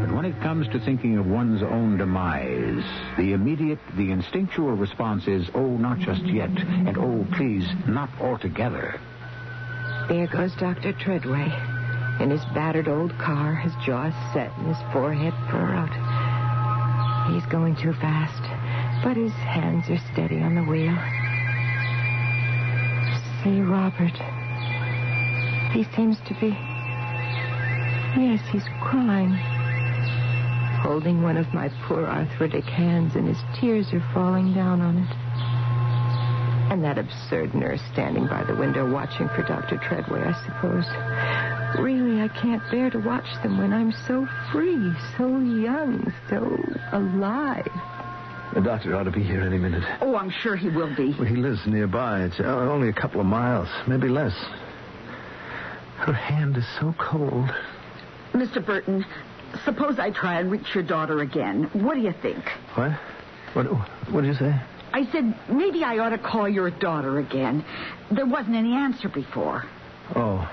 But 0.00 0.14
when 0.16 0.24
it 0.24 0.38
comes 0.42 0.66
to 0.68 0.80
thinking 0.80 1.16
of 1.16 1.26
one's 1.26 1.62
own 1.62 1.96
demise, 1.96 2.84
the 3.16 3.32
immediate, 3.32 3.78
the 3.96 4.10
instinctual 4.10 4.72
response 4.72 5.28
is, 5.28 5.48
oh, 5.54 5.76
not 5.76 6.00
just 6.00 6.24
yet, 6.24 6.50
and 6.50 6.98
oh, 6.98 7.24
please, 7.36 7.66
not 7.86 8.10
altogether. 8.20 9.00
There 10.08 10.26
goes 10.26 10.54
Dr. 10.56 10.92
Treadway 10.92 11.52
in 12.20 12.30
his 12.30 12.44
battered 12.46 12.88
old 12.88 13.16
car, 13.18 13.54
his 13.54 13.72
jaw 13.86 14.10
set 14.32 14.50
and 14.58 14.66
his 14.66 14.92
forehead 14.92 15.32
furrowed. 15.50 16.13
He's 17.28 17.46
going 17.46 17.76
too 17.76 17.92
fast, 17.94 18.42
but 19.02 19.16
his 19.16 19.32
hands 19.32 19.88
are 19.88 20.00
steady 20.12 20.40
on 20.40 20.54
the 20.54 20.62
wheel. 20.62 20.94
See, 23.42 23.60
Robert. 23.60 24.16
He 25.72 25.84
seems 25.96 26.18
to 26.28 26.34
be. 26.40 26.48
Yes, 28.16 28.40
he's 28.52 28.64
crying. 28.82 29.32
Holding 30.82 31.22
one 31.22 31.36
of 31.36 31.52
my 31.52 31.70
poor 31.88 32.04
arthritic 32.04 32.64
hands, 32.64 33.16
and 33.16 33.26
his 33.26 33.42
tears 33.58 33.92
are 33.92 34.04
falling 34.12 34.54
down 34.54 34.80
on 34.80 34.98
it. 34.98 35.16
And 36.70 36.84
that 36.84 36.98
absurd 36.98 37.54
nurse 37.54 37.80
standing 37.92 38.26
by 38.26 38.44
the 38.44 38.54
window 38.54 38.90
watching 38.90 39.28
for 39.28 39.42
Dr. 39.42 39.78
Treadway, 39.78 40.22
I 40.22 40.32
suppose. 40.46 41.53
Really, 41.78 42.20
I 42.20 42.28
can't 42.28 42.62
bear 42.70 42.90
to 42.90 42.98
watch 42.98 43.26
them 43.42 43.58
when 43.58 43.72
I'm 43.72 43.92
so 44.06 44.26
free, 44.52 44.92
so 45.16 45.38
young, 45.40 46.12
so 46.28 46.58
alive. 46.92 47.68
The 48.54 48.60
doctor 48.60 48.94
ought 48.94 49.04
to 49.04 49.10
be 49.10 49.22
here 49.22 49.42
any 49.42 49.58
minute. 49.58 49.82
Oh, 50.00 50.16
I'm 50.16 50.30
sure 50.30 50.54
he 50.54 50.68
will 50.68 50.94
be. 50.94 51.14
Well, 51.18 51.26
he 51.26 51.36
lives 51.36 51.60
nearby. 51.66 52.24
It's 52.24 52.38
uh, 52.38 52.44
only 52.44 52.88
a 52.88 52.92
couple 52.92 53.20
of 53.20 53.26
miles, 53.26 53.68
maybe 53.88 54.08
less. 54.08 54.34
Her 55.98 56.12
hand 56.12 56.56
is 56.56 56.64
so 56.78 56.94
cold. 56.98 57.50
Mr. 58.32 58.64
Burton, 58.64 59.04
suppose 59.64 59.98
I 59.98 60.10
try 60.10 60.38
and 60.38 60.50
reach 60.50 60.74
your 60.74 60.84
daughter 60.84 61.20
again. 61.20 61.64
What 61.72 61.94
do 61.94 62.00
you 62.00 62.14
think? 62.22 62.44
What? 62.74 62.92
What? 63.54 63.66
What 64.12 64.20
did 64.20 64.28
you 64.28 64.34
say? 64.34 64.54
I 64.92 65.10
said 65.10 65.34
maybe 65.48 65.82
I 65.82 65.98
ought 65.98 66.10
to 66.10 66.18
call 66.18 66.48
your 66.48 66.70
daughter 66.70 67.18
again. 67.18 67.64
There 68.12 68.26
wasn't 68.26 68.54
any 68.54 68.74
answer 68.74 69.08
before. 69.08 69.64
Oh. 70.14 70.48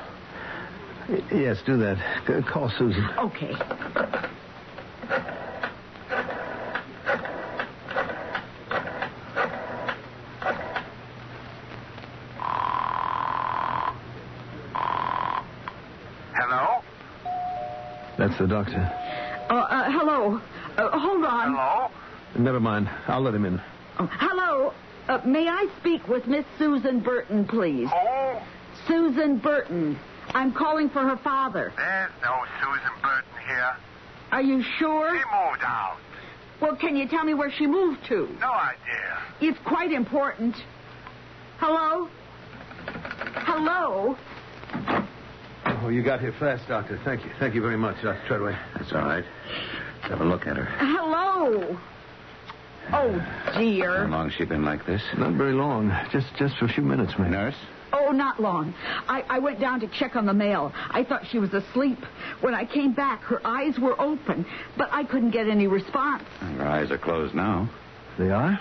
Y- 1.09 1.23
Yes, 1.31 1.57
do 1.65 1.77
that. 1.77 1.97
C- 2.27 2.41
Call 2.51 2.69
Susan. 2.69 3.07
Okay. 3.17 3.55
Hello? 16.33 16.81
That's 18.17 18.37
the 18.39 18.47
doctor. 18.47 18.91
Uh, 19.49 19.53
uh, 19.55 19.91
hello. 19.91 20.41
Uh, 20.77 20.99
hold 20.99 21.25
on. 21.25 21.53
Hello? 21.53 21.91
Never 22.37 22.59
mind. 22.59 22.89
I'll 23.07 23.21
let 23.21 23.33
him 23.33 23.45
in. 23.45 23.59
Uh, 23.97 24.07
hello. 24.11 24.73
Uh, 25.07 25.19
may 25.25 25.47
I 25.47 25.67
speak 25.79 26.07
with 26.07 26.27
Miss 26.27 26.45
Susan 26.57 26.99
Burton, 26.99 27.45
please? 27.45 27.89
Who? 27.89 28.37
Susan 28.87 29.37
Burton. 29.37 29.99
I'm 30.33 30.53
calling 30.53 30.89
for 30.89 31.01
her 31.01 31.17
father. 31.17 31.73
There's 31.75 32.11
no 32.21 32.43
Susan 32.61 32.91
Burton 33.01 33.47
here. 33.47 33.75
Are 34.31 34.41
you 34.41 34.63
sure? 34.79 35.09
She 35.09 35.15
moved 35.15 35.63
out. 35.63 35.97
Well, 36.61 36.75
can 36.75 36.95
you 36.95 37.07
tell 37.07 37.23
me 37.25 37.33
where 37.33 37.51
she 37.51 37.67
moved 37.67 38.05
to? 38.07 38.27
No 38.39 38.51
idea. 38.51 39.17
It's 39.41 39.59
quite 39.65 39.91
important. 39.91 40.55
Hello? 41.57 42.07
Hello? 43.33 44.17
Oh, 45.83 45.89
you 45.89 46.03
got 46.03 46.21
here 46.21 46.33
fast, 46.39 46.67
Doctor. 46.67 46.99
Thank 47.03 47.25
you. 47.25 47.31
Thank 47.39 47.55
you 47.55 47.61
very 47.61 47.77
much, 47.77 47.97
uh, 48.03 48.13
Dr. 48.13 48.27
Treadway. 48.27 48.57
That's 48.75 48.91
all 48.93 49.01
right. 49.01 49.25
Let's 49.95 50.09
have 50.09 50.21
a 50.21 50.25
look 50.25 50.47
at 50.47 50.55
her. 50.57 50.65
Hello? 50.77 51.77
Oh, 52.93 53.57
dear. 53.57 53.89
How 53.89 54.01
long 54.03 54.11
long's 54.11 54.33
she 54.33 54.45
been 54.45 54.63
like 54.63 54.85
this? 54.85 55.01
Not 55.17 55.33
very 55.33 55.53
long. 55.53 55.91
Just 56.11 56.27
just 56.37 56.57
for 56.57 56.65
a 56.65 56.69
few 56.69 56.83
minutes, 56.83 57.13
maybe. 57.17 57.31
Nurse? 57.31 57.55
Oh, 57.93 58.12
not 58.12 58.39
long. 58.41 58.73
I, 59.08 59.23
I 59.30 59.39
went 59.39 59.60
down 59.60 59.80
to 59.82 59.88
check 59.88 60.15
on 60.15 60.25
the 60.25 60.34
mail. 60.34 60.71
I 60.89 61.04
thought 61.04 61.23
she 61.32 61.39
was 61.39 61.54
asleep. 61.54 61.99
When 62.41 62.54
I 62.54 62.65
came 62.65 62.93
back, 62.93 63.21
her 63.23 63.45
eyes 63.45 63.77
were 63.80 63.99
open, 64.01 64.45
but 64.77 64.89
I 64.91 65.04
couldn't 65.04 65.32
get 65.32 65.47
any 65.47 65.67
response. 65.67 66.23
Her 66.39 66.65
eyes 66.67 66.91
are 66.91 66.97
closed 66.97 67.36
now. 67.36 67.69
They 68.17 68.30
are? 68.32 68.60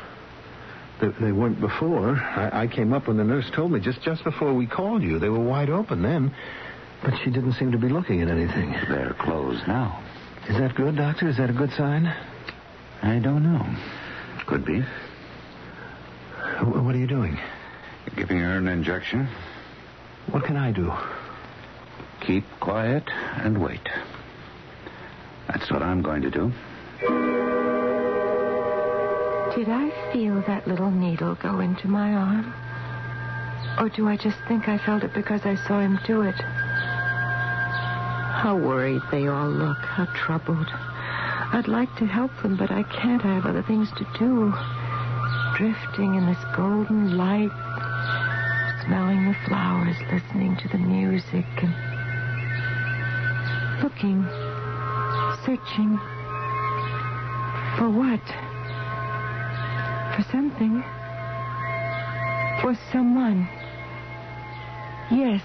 They, 1.01 1.09
they 1.21 1.33
weren't 1.33 1.61
before. 1.61 2.17
I, 2.17 2.63
I 2.63 2.67
came 2.67 2.93
up 2.93 3.09
when 3.09 3.17
the 3.17 3.25
nurse 3.25 3.51
told 3.55 3.73
me 3.73 3.81
just 3.81 4.03
just 4.03 4.23
before 4.25 4.53
we 4.55 4.67
called 4.67 5.03
you. 5.03 5.19
They 5.19 5.29
were 5.29 5.41
wide 5.43 5.71
open 5.71 6.03
then, 6.03 6.35
but 7.03 7.15
she 7.25 7.31
didn't 7.31 7.55
seem 7.55 7.73
to 7.73 7.79
be 7.79 7.89
looking 7.89 8.23
at 8.23 8.29
anything. 8.29 8.73
They're 8.89 9.17
closed 9.21 9.67
now. 9.67 10.03
Is 10.49 10.57
that 10.59 10.75
good, 10.75 10.97
Doctor? 10.97 11.29
Is 11.29 11.37
that 11.37 11.51
a 11.51 11.53
good 11.53 11.71
sign? 11.77 12.07
I 13.03 13.19
don't 13.19 13.43
know. 13.43 13.65
Could 14.47 14.65
be. 14.65 14.83
What 16.63 16.95
are 16.95 16.99
you 16.99 17.07
doing? 17.07 17.39
Giving 18.17 18.39
her 18.39 18.57
an 18.57 18.69
injection. 18.69 19.29
What 20.31 20.45
can 20.45 20.57
I 20.57 20.73
do? 20.73 20.93
Keep 22.21 22.45
quiet 22.61 23.05
and 23.37 23.59
wait. 23.59 23.89
That's 25.49 25.71
what 25.71 25.83
I'm 25.83 26.03
going 26.03 26.23
to 26.23 26.31
do. 26.31 26.53
Did 29.57 29.69
I 29.69 29.91
feel 30.13 30.41
that 30.47 30.69
little 30.69 30.91
needle 30.91 31.35
go 31.35 31.61
into 31.61 31.89
my 31.89 32.15
arm? 32.15 32.55
Or 33.79 33.89
do 33.89 34.07
I 34.09 34.17
just 34.17 34.37
think 34.47 34.69
I 34.69 34.79
felt 34.79 35.03
it 35.03 35.13
because 35.13 35.45
I 35.45 35.57
saw 35.67 35.81
him 35.81 35.99
do 36.07 36.23
it? 36.23 36.41
How 38.41 38.57
worried 38.57 39.03
they 39.11 39.27
all 39.27 39.51
look, 39.51 39.79
how 39.79 40.05
troubled. 40.15 40.69
I'd 41.53 41.69
like 41.69 41.95
to 41.97 42.07
help 42.07 42.31
them, 42.43 42.57
but 42.57 42.71
I 42.71 42.85
can't. 42.85 43.25
I 43.25 43.35
have 43.35 43.47
other 43.47 43.63
things 43.63 43.91
to 43.99 44.07
do. 44.19 44.55
Drifting 45.57 46.15
in 46.15 46.27
this 46.27 46.43
golden 46.55 47.17
light, 47.17 47.51
smelling 48.91 49.25
the 49.25 49.37
flowers, 49.47 49.95
listening 50.11 50.57
to 50.57 50.67
the 50.67 50.79
music, 50.79 51.47
and 51.63 51.73
looking, 53.85 54.27
searching. 55.47 55.97
For 57.79 57.89
what? 57.89 58.21
For 60.17 60.25
something. 60.33 60.83
For 62.61 62.75
someone. 62.91 63.49
Yes. 65.13 65.43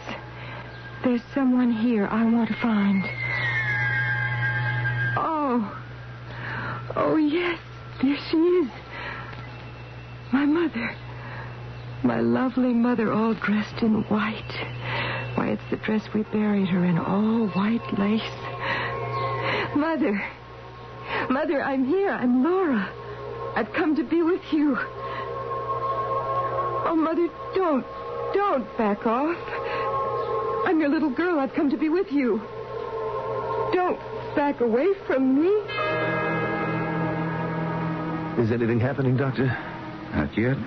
There's 1.04 1.22
someone 1.36 1.72
here 1.72 2.08
I 2.08 2.26
want 2.26 2.50
to 2.50 2.56
find. 2.56 3.04
Oh. 5.18 5.84
Oh, 6.96 7.18
yes. 7.18 7.60
There 8.02 8.18
she 8.32 8.38
is. 8.38 8.72
My 10.34 10.48
mother. 10.48 10.96
My 12.06 12.20
lovely 12.20 12.72
mother, 12.72 13.12
all 13.12 13.34
dressed 13.34 13.82
in 13.82 14.04
white. 14.04 14.54
Why, 15.34 15.48
it's 15.48 15.70
the 15.72 15.78
dress 15.78 16.04
we 16.14 16.22
buried 16.22 16.68
her 16.68 16.86
in, 16.86 17.00
all 17.00 17.48
white 17.48 17.82
lace. 17.98 18.22
Mother. 19.76 20.24
Mother, 21.32 21.64
I'm 21.64 21.84
here. 21.84 22.12
I'm 22.12 22.44
Laura. 22.44 22.88
I've 23.56 23.74
come 23.74 23.96
to 23.96 24.04
be 24.04 24.22
with 24.22 24.44
you. 24.52 24.78
Oh, 26.88 26.96
Mother, 26.96 27.28
don't. 27.56 27.84
Don't 28.36 28.78
back 28.78 29.08
off. 29.08 29.36
I'm 30.68 30.80
your 30.80 30.90
little 30.90 31.10
girl. 31.10 31.40
I've 31.40 31.54
come 31.56 31.72
to 31.72 31.78
be 31.78 31.90
with 31.90 32.12
you. 32.12 32.40
Don't 33.74 34.00
back 34.36 34.62
away 34.62 34.94
from 35.08 35.42
me. 35.42 35.50
Is 38.44 38.52
anything 38.52 38.80
happening, 38.80 39.18
Doctor? 39.18 39.46
Not 40.14 40.38
yet. 40.38 40.58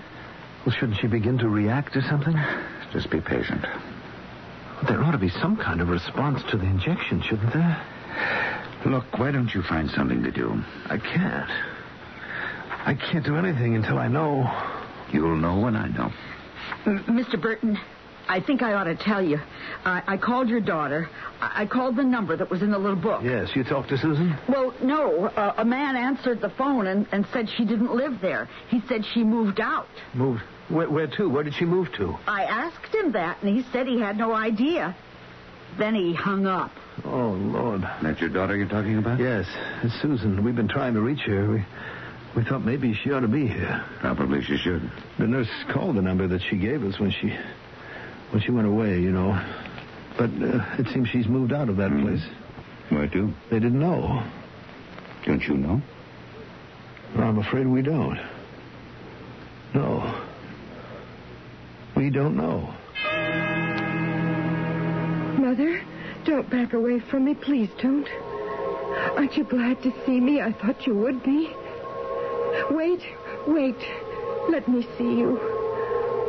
Well, 0.66 0.74
shouldn't 0.78 0.98
she 1.00 1.06
begin 1.06 1.38
to 1.38 1.48
react 1.48 1.96
or 1.96 2.02
something? 2.02 2.34
Just 2.92 3.10
be 3.10 3.20
patient. 3.20 3.64
There 4.86 5.02
ought 5.02 5.12
to 5.12 5.18
be 5.18 5.30
some 5.30 5.56
kind 5.56 5.80
of 5.80 5.88
response 5.88 6.42
to 6.50 6.56
the 6.56 6.64
injection, 6.66 7.22
shouldn't 7.22 7.52
there? 7.52 7.82
Look, 8.86 9.18
why 9.18 9.30
don't 9.30 9.52
you 9.54 9.62
find 9.62 9.90
something 9.90 10.22
to 10.22 10.30
do? 10.30 10.62
I 10.86 10.98
can't. 10.98 11.50
I 12.86 12.94
can't 12.94 13.24
do 13.24 13.36
anything 13.36 13.74
until 13.76 13.98
I 13.98 14.08
know. 14.08 14.48
You'll 15.12 15.36
know 15.36 15.58
when 15.58 15.74
I 15.74 15.88
know. 15.88 16.12
M- 16.86 17.04
Mr. 17.08 17.40
Burton, 17.40 17.78
I 18.28 18.40
think 18.40 18.62
I 18.62 18.74
ought 18.74 18.84
to 18.84 18.94
tell 18.94 19.22
you. 19.22 19.40
I, 19.84 20.02
I 20.06 20.16
called 20.18 20.48
your 20.48 20.60
daughter. 20.60 21.08
I-, 21.40 21.62
I 21.62 21.66
called 21.66 21.96
the 21.96 22.04
number 22.04 22.36
that 22.36 22.50
was 22.50 22.62
in 22.62 22.70
the 22.70 22.78
little 22.78 23.00
book. 23.00 23.22
Yes, 23.24 23.48
you 23.54 23.64
talked 23.64 23.88
to 23.88 23.98
Susan? 23.98 24.36
Well, 24.48 24.74
no. 24.82 25.26
Uh, 25.26 25.54
a 25.56 25.64
man 25.64 25.96
answered 25.96 26.40
the 26.40 26.50
phone 26.50 26.86
and, 26.86 27.06
and 27.10 27.26
said 27.32 27.48
she 27.56 27.64
didn't 27.64 27.94
live 27.94 28.20
there. 28.20 28.48
He 28.68 28.82
said 28.86 29.04
she 29.14 29.24
moved 29.24 29.60
out. 29.60 29.88
Moved. 30.14 30.42
Where, 30.68 30.90
where 30.90 31.06
to? 31.16 31.30
Where 31.30 31.42
did 31.42 31.54
she 31.54 31.64
move 31.64 31.90
to? 31.94 32.16
I 32.26 32.44
asked 32.44 32.94
him 32.94 33.12
that, 33.12 33.42
and 33.42 33.56
he 33.56 33.64
said 33.72 33.86
he 33.86 33.98
had 33.98 34.18
no 34.18 34.34
idea. 34.34 34.94
Then 35.78 35.94
he 35.94 36.14
hung 36.14 36.46
up. 36.46 36.70
Oh, 37.04 37.30
Lord. 37.30 37.82
That's 38.02 38.20
your 38.20 38.30
daughter 38.30 38.56
you're 38.56 38.68
talking 38.68 38.98
about? 38.98 39.20
Yes, 39.20 39.46
it's 39.82 39.94
Susan. 40.02 40.44
We've 40.44 40.56
been 40.56 40.68
trying 40.68 40.94
to 40.94 41.00
reach 41.00 41.20
her. 41.20 41.50
We, 41.50 41.64
we 42.36 42.44
thought 42.44 42.64
maybe 42.64 42.92
she 42.92 43.12
ought 43.12 43.20
to 43.20 43.28
be 43.28 43.46
here. 43.46 43.84
Probably 44.00 44.42
she 44.42 44.58
should. 44.58 44.90
The 45.18 45.26
nurse 45.26 45.48
called 45.72 45.96
the 45.96 46.02
number 46.02 46.26
that 46.28 46.42
she 46.42 46.56
gave 46.56 46.82
us 46.84 46.98
when 46.98 47.10
she 47.10 47.34
when 48.30 48.42
she 48.42 48.50
went 48.50 48.66
away, 48.66 49.00
you 49.00 49.10
know. 49.10 49.38
But 50.16 50.30
uh, 50.42 50.64
it 50.78 50.86
seems 50.92 51.08
she's 51.08 51.26
moved 51.28 51.52
out 51.52 51.68
of 51.68 51.76
that 51.76 51.90
Hmm. 51.90 52.02
place. 52.02 52.24
Where 52.90 53.06
to? 53.08 53.32
They 53.50 53.58
didn't 53.60 53.78
know. 53.80 54.22
Don't 55.26 55.42
you 55.46 55.54
know? 55.56 55.80
Well, 57.14 57.28
I'm 57.28 57.38
afraid 57.38 57.66
we 57.66 57.82
don't. 57.82 58.18
No. 59.74 60.14
We 61.96 62.10
don't 62.10 62.36
know. 62.36 62.72
Mother, 65.38 65.82
don't 66.24 66.48
back 66.50 66.72
away 66.72 67.00
from 67.10 67.24
me. 67.24 67.34
Please 67.34 67.70
don't. 67.82 68.08
Aren't 69.16 69.36
you 69.36 69.44
glad 69.44 69.82
to 69.82 69.92
see 70.06 70.20
me? 70.20 70.40
I 70.40 70.52
thought 70.52 70.86
you 70.86 70.94
would 70.94 71.22
be. 71.22 71.50
Wait, 72.70 73.00
wait. 73.46 73.76
Let 74.48 74.66
me 74.68 74.86
see 74.96 75.18
you. 75.18 75.38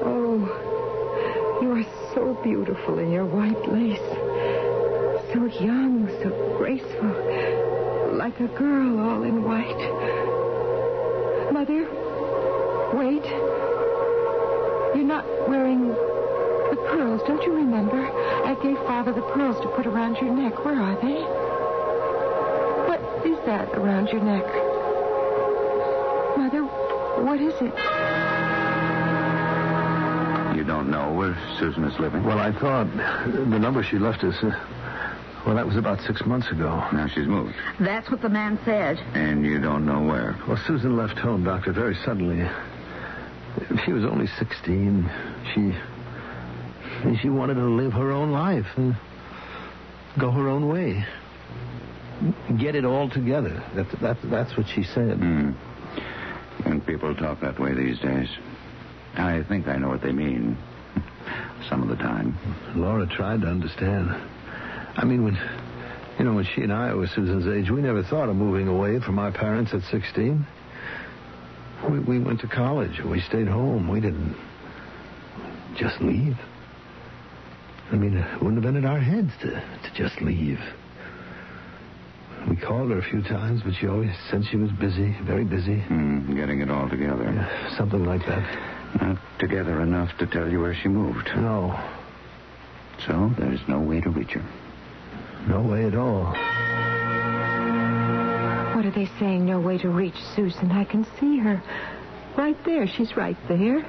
Oh, 0.03 0.78
you 1.61 1.71
are 1.71 1.85
so 2.13 2.39
beautiful 2.41 2.99
in 2.99 3.11
your 3.11 3.25
white 3.25 3.67
lace. 3.67 3.99
So 5.33 5.45
young, 5.61 6.07
so 6.23 6.29
graceful. 6.57 7.13
Like 8.15 8.39
a 8.39 8.47
girl 8.47 8.99
all 8.99 9.23
in 9.23 9.43
white. 9.43 9.77
Mother, 11.51 11.87
wait. 12.93 13.25
You're 14.95 15.07
not 15.07 15.25
wearing 15.49 15.89
the 15.89 16.77
pearls, 16.87 17.21
don't 17.27 17.43
you 17.43 17.53
remember? 17.53 18.09
I 18.45 18.55
gave 18.63 18.77
Father 18.87 19.11
the 19.11 19.21
pearls 19.21 19.59
to 19.61 19.67
put 19.69 19.85
around 19.85 20.15
your 20.17 20.33
neck. 20.33 20.63
Where 20.63 20.79
are 20.79 20.95
they? 21.01 21.21
What 22.87 23.01
is 23.25 23.37
that 23.45 23.69
around 23.75 24.07
your 24.09 24.21
neck? 24.21 24.45
Mother, 26.37 26.63
what 27.23 27.41
is 27.41 27.53
it? 27.61 28.18
Susan 31.59 31.83
is 31.83 31.97
living? 31.99 32.23
Well, 32.23 32.39
I 32.39 32.51
thought 32.51 32.87
the 33.25 33.59
number 33.59 33.83
she 33.83 33.97
left 33.97 34.23
us, 34.23 34.35
uh, 34.43 34.51
well, 35.45 35.55
that 35.55 35.65
was 35.65 35.77
about 35.77 35.99
six 36.01 36.25
months 36.25 36.49
ago. 36.49 36.69
now 36.93 37.07
she's 37.07 37.27
moved. 37.27 37.55
That's 37.79 38.09
what 38.09 38.21
the 38.21 38.29
man 38.29 38.59
said. 38.65 38.97
And 39.13 39.45
you 39.45 39.59
don't 39.59 39.85
know 39.85 40.01
where. 40.01 40.37
Well, 40.47 40.57
Susan 40.67 40.97
left 40.97 41.17
home, 41.17 41.43
Doctor, 41.43 41.71
very 41.71 41.95
suddenly. 42.05 42.47
She 43.85 43.91
was 43.91 44.03
only 44.05 44.27
16. 44.27 45.09
She. 45.53 45.73
She 47.21 47.29
wanted 47.29 47.55
to 47.55 47.65
live 47.65 47.93
her 47.93 48.11
own 48.11 48.31
life 48.31 48.67
and 48.75 48.95
go 50.17 50.31
her 50.31 50.49
own 50.49 50.67
way. 50.67 51.05
Get 52.57 52.75
it 52.75 52.83
all 52.83 53.09
together. 53.09 53.63
That, 53.75 53.87
that, 54.01 54.17
that's 54.23 54.57
what 54.57 54.67
she 54.67 54.83
said. 54.83 55.17
Hmm. 55.17 55.51
Young 56.65 56.81
people 56.81 57.15
talk 57.15 57.39
that 57.39 57.57
way 57.57 57.73
these 57.73 57.99
days. 57.99 58.27
I 59.15 59.43
think 59.43 59.67
I 59.67 59.77
know 59.77 59.87
what 59.87 60.01
they 60.01 60.11
mean. 60.11 60.57
Some 61.67 61.83
of 61.83 61.89
the 61.89 61.95
time. 61.95 62.37
Laura 62.75 63.05
tried 63.07 63.41
to 63.41 63.47
understand. 63.47 64.09
I 64.95 65.03
mean, 65.05 65.23
when, 65.23 65.37
you 66.17 66.25
know, 66.25 66.33
when 66.33 66.45
she 66.45 66.61
and 66.61 66.71
I 66.71 66.93
were 66.93 67.07
Susan's 67.07 67.47
age, 67.47 67.69
we 67.71 67.81
never 67.81 68.03
thought 68.03 68.29
of 68.29 68.35
moving 68.35 68.67
away 68.67 68.99
from 68.99 69.19
our 69.19 69.31
parents 69.31 69.73
at 69.73 69.81
16. 69.91 70.45
We, 71.89 71.99
we 71.99 72.19
went 72.19 72.41
to 72.41 72.47
college. 72.47 72.99
We 73.05 73.21
stayed 73.21 73.47
home. 73.47 73.89
We 73.89 73.99
didn't 74.01 74.35
just 75.77 76.01
leave. 76.01 76.37
I 77.91 77.95
mean, 77.95 78.17
it 78.17 78.41
wouldn't 78.41 78.63
have 78.63 78.73
been 78.73 78.75
in 78.75 78.85
our 78.85 78.99
heads 78.99 79.31
to, 79.41 79.49
to 79.49 79.91
just 79.95 80.21
leave. 80.21 80.59
We 82.47 82.55
called 82.55 82.91
her 82.91 82.99
a 82.99 83.03
few 83.03 83.21
times, 83.23 83.61
but 83.63 83.73
she 83.79 83.87
always 83.87 84.11
said 84.29 84.43
she 84.49 84.57
was 84.57 84.71
busy, 84.71 85.15
very 85.23 85.43
busy. 85.43 85.79
Hmm, 85.81 86.35
getting 86.35 86.61
it 86.61 86.69
all 86.69 86.89
together. 86.89 87.23
Yeah, 87.23 87.77
something 87.77 88.05
like 88.05 88.25
that. 88.27 88.78
Not 89.01 89.17
together 89.39 89.81
enough 89.81 90.17
to 90.19 90.25
tell 90.27 90.49
you 90.49 90.59
where 90.59 90.75
she 90.75 90.87
moved. 90.89 91.29
No, 91.35 91.77
So 93.07 93.31
there's 93.37 93.61
no 93.67 93.79
way 93.79 94.01
to 94.01 94.09
reach 94.09 94.31
her. 94.31 94.43
no 95.47 95.61
way 95.61 95.85
at 95.85 95.95
all. 95.95 96.33
What 98.75 98.85
are 98.85 98.91
they 98.91 99.09
saying? 99.19 99.45
No 99.45 99.59
way 99.59 99.77
to 99.79 99.89
reach 99.89 100.15
Susan. 100.35 100.71
I 100.71 100.83
can 100.85 101.05
see 101.19 101.37
her. 101.39 101.61
Right 102.37 102.57
there. 102.65 102.87
She's 102.87 103.15
right 103.17 103.37
there. 103.47 103.79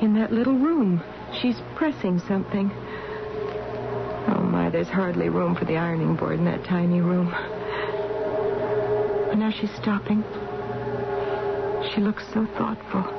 In 0.00 0.14
that 0.14 0.32
little 0.32 0.54
room. 0.58 1.02
She's 1.40 1.56
pressing 1.76 2.18
something. 2.20 2.70
Oh, 4.30 4.42
my, 4.50 4.70
there's 4.70 4.88
hardly 4.88 5.28
room 5.28 5.54
for 5.54 5.64
the 5.66 5.76
ironing 5.76 6.16
board 6.16 6.38
in 6.38 6.44
that 6.46 6.64
tiny 6.64 7.00
room. 7.00 7.28
And 9.30 9.40
now 9.40 9.50
she's 9.50 9.72
stopping. 9.76 10.24
She 11.94 12.00
looks 12.00 12.24
so 12.32 12.46
thoughtful. 12.56 13.17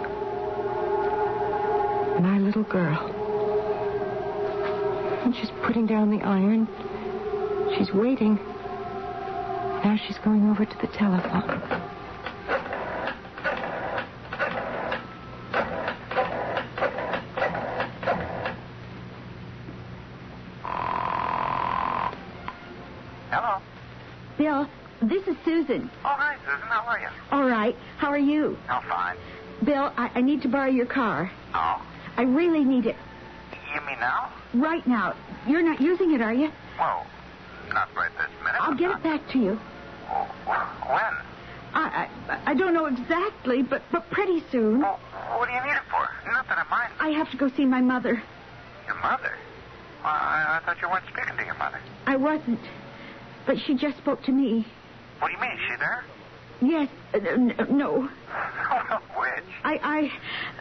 Our 2.26 2.40
little 2.40 2.64
girl. 2.64 3.16
And 5.24 5.34
she's 5.34 5.50
putting 5.64 5.86
down 5.86 6.12
the 6.12 6.22
iron. 6.22 6.68
She's 7.78 7.94
waiting. 7.94 8.36
Now 9.84 9.98
she's 10.06 10.18
going 10.18 10.50
over 10.50 10.66
to 10.66 10.78
the 10.82 10.88
telephone. 10.88 11.62
Hello. 23.32 23.62
Bill, 24.38 24.70
this 25.02 25.26
is 25.26 25.38
Susan. 25.46 25.90
Oh, 26.04 26.10
hi, 26.10 26.36
Susan. 26.46 26.68
How 26.68 26.86
are 26.86 27.00
you? 27.00 27.08
All 27.32 27.50
right. 27.50 27.76
How 27.98 28.10
are 28.10 28.18
you? 28.18 28.58
I'm 28.68 28.84
fine. 28.90 29.16
Bill, 29.64 29.94
I, 29.96 30.12
I 30.16 30.22
need 30.22 30.42
to 30.42 30.50
borrow 30.50 30.70
your 30.70 30.86
car. 30.86 31.32
Oh? 31.54 31.79
I 32.20 32.24
really 32.24 32.66
need 32.66 32.86
it 32.86 32.98
You 33.74 33.80
mean 33.88 33.98
now? 34.02 34.30
right 34.54 34.86
now. 34.86 35.16
You're 35.48 35.62
not 35.64 35.80
using 35.80 36.12
it, 36.14 36.22
are 36.22 36.34
you? 36.34 36.52
Well, 36.78 37.08
not 37.74 37.88
right 37.96 38.12
this 38.18 38.28
minute. 38.44 38.60
I'll 38.60 38.76
get 38.76 38.90
not. 38.90 39.00
it 39.00 39.04
back 39.04 39.30
to 39.32 39.40
you. 39.40 39.58
Oh, 40.12 40.28
when? 40.46 41.14
I, 41.74 42.10
I 42.28 42.42
I 42.48 42.54
don't 42.56 42.74
know 42.74 42.88
exactly, 42.88 43.62
but 43.62 43.84
but 43.90 44.10
pretty 44.12 44.44
soon. 44.52 44.80
Well, 44.82 45.00
what 45.38 45.48
do 45.48 45.54
you 45.56 45.62
need 45.64 45.78
it 45.78 45.84
for? 45.90 46.10
Not 46.34 46.46
that 46.50 46.58
I 46.58 46.70
mind. 46.70 46.92
I 47.00 47.10
have 47.18 47.32
to 47.32 47.38
go 47.38 47.48
see 47.56 47.66
my 47.66 47.80
mother. 47.80 48.22
Your 48.88 48.96
mother? 49.02 49.38
Well, 50.04 50.12
I, 50.12 50.60
I 50.62 50.66
thought 50.66 50.82
you 50.82 50.90
weren't 50.90 51.06
speaking 51.14 51.38
to 51.38 51.46
your 51.46 51.56
mother. 51.56 51.80
I 52.06 52.18
wasn't, 52.18 52.60
but 53.46 53.58
she 53.66 53.76
just 53.76 53.96
spoke 53.98 54.24
to 54.24 54.34
me. 54.34 54.68
What 55.20 55.30
do 55.30 55.36
you 55.36 55.40
mean? 55.42 55.52
Is 55.52 55.60
she 55.70 55.76
there? 55.80 56.04
Yes, 56.62 56.90
uh, 57.14 57.18
n- 57.20 57.78
no. 57.78 58.10
Which? 59.46 59.54
I 59.64 60.12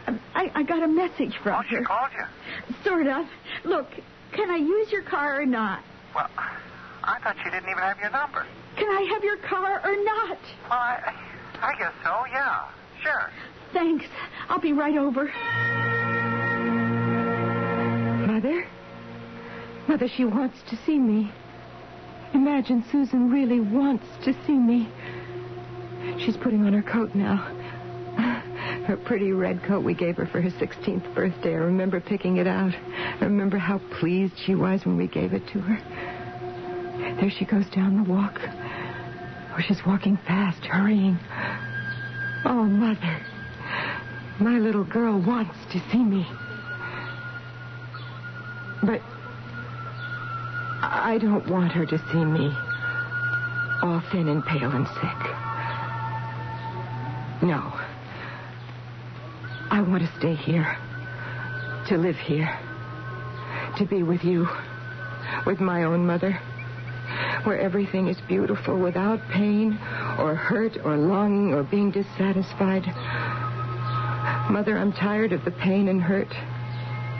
I 0.05 0.17
I, 0.35 0.51
I 0.55 0.63
got 0.63 0.83
a 0.83 0.87
message 0.87 1.35
from 1.43 1.53
Oh, 1.59 1.63
she 1.69 1.75
her. 1.75 1.83
called 1.83 2.09
you. 2.17 2.75
Sort 2.83 3.07
of. 3.07 3.25
Look, 3.65 3.87
can 4.31 4.49
I 4.49 4.55
use 4.57 4.91
your 4.91 5.01
car 5.03 5.41
or 5.41 5.45
not? 5.45 5.83
Well, 6.15 6.29
I 6.37 7.19
thought 7.23 7.35
she 7.43 7.49
didn't 7.49 7.69
even 7.69 7.83
have 7.83 7.99
your 7.99 8.09
number. 8.11 8.45
Can 8.77 8.87
I 8.89 9.01
have 9.13 9.23
your 9.23 9.37
car 9.37 9.81
or 9.83 9.95
not? 10.03 10.37
Well, 10.69 10.79
I, 10.79 11.13
I 11.61 11.73
guess 11.77 11.93
so, 12.03 12.23
yeah. 12.31 12.69
Sure. 13.01 13.29
Thanks. 13.73 14.05
I'll 14.47 14.59
be 14.59 14.73
right 14.73 14.97
over. 14.97 15.25
Mother? 18.27 18.65
Mother, 19.87 20.07
she 20.07 20.25
wants 20.25 20.57
to 20.69 20.77
see 20.85 20.97
me. 20.97 21.31
Imagine 22.33 22.83
Susan 22.91 23.29
really 23.31 23.59
wants 23.59 24.05
to 24.23 24.33
see 24.45 24.53
me. 24.57 24.89
She's 26.19 26.37
putting 26.37 26.65
on 26.65 26.73
her 26.73 26.83
coat 26.83 27.13
now. 27.15 27.45
Her 28.89 28.97
pretty 28.97 29.33
red 29.33 29.61
coat 29.61 29.83
we 29.83 29.93
gave 29.93 30.17
her 30.17 30.25
for 30.25 30.41
her 30.41 30.49
16th 30.49 31.13
birthday. 31.13 31.51
I 31.51 31.57
remember 31.57 31.99
picking 31.99 32.37
it 32.37 32.47
out. 32.47 32.73
I 32.73 33.23
remember 33.23 33.59
how 33.59 33.77
pleased 33.99 34.33
she 34.43 34.55
was 34.55 34.83
when 34.83 34.97
we 34.97 35.05
gave 35.05 35.31
it 35.31 35.45
to 35.49 35.59
her. 35.59 35.77
There 37.21 37.29
she 37.29 37.45
goes 37.45 37.69
down 37.69 38.03
the 38.03 38.09
walk. 38.11 38.39
Oh, 38.41 39.59
she's 39.59 39.85
walking 39.85 40.17
fast, 40.25 40.65
hurrying. 40.65 41.19
Oh, 42.45 42.63
Mother. 42.63 43.21
My 44.39 44.57
little 44.57 44.85
girl 44.85 45.21
wants 45.21 45.59
to 45.71 45.79
see 45.91 46.03
me. 46.03 46.25
But 48.81 49.01
I 50.81 51.19
don't 51.21 51.47
want 51.47 51.73
her 51.73 51.85
to 51.85 51.97
see 52.11 52.25
me 52.25 52.51
all 53.83 54.01
thin 54.11 54.29
and 54.29 54.43
pale 54.43 54.71
and 54.71 54.87
sick. 54.87 55.21
No. 57.47 57.78
I 59.71 59.81
want 59.81 60.01
to 60.01 60.19
stay 60.19 60.33
here. 60.33 60.77
To 61.89 61.97
live 61.97 62.15
here. 62.15 62.59
To 63.77 63.85
be 63.85 64.01
with 64.01 64.23
you. 64.23 64.47
With 65.45 65.59
my 65.59 65.83
own 65.83 66.07
mother. 66.07 66.33
Where 67.43 67.59
everything 67.59 68.07
is 68.07 68.17
beautiful 68.27 68.79
without 68.79 69.19
pain 69.29 69.73
or 70.17 70.35
hurt 70.35 70.77
or 70.83 70.97
longing 70.97 71.53
or 71.53 71.63
being 71.63 71.91
dissatisfied. 71.91 72.83
Mother, 74.51 74.77
I'm 74.77 74.91
tired 74.91 75.33
of 75.33 75.45
the 75.45 75.51
pain 75.51 75.87
and 75.87 76.01
hurt. 76.01 76.33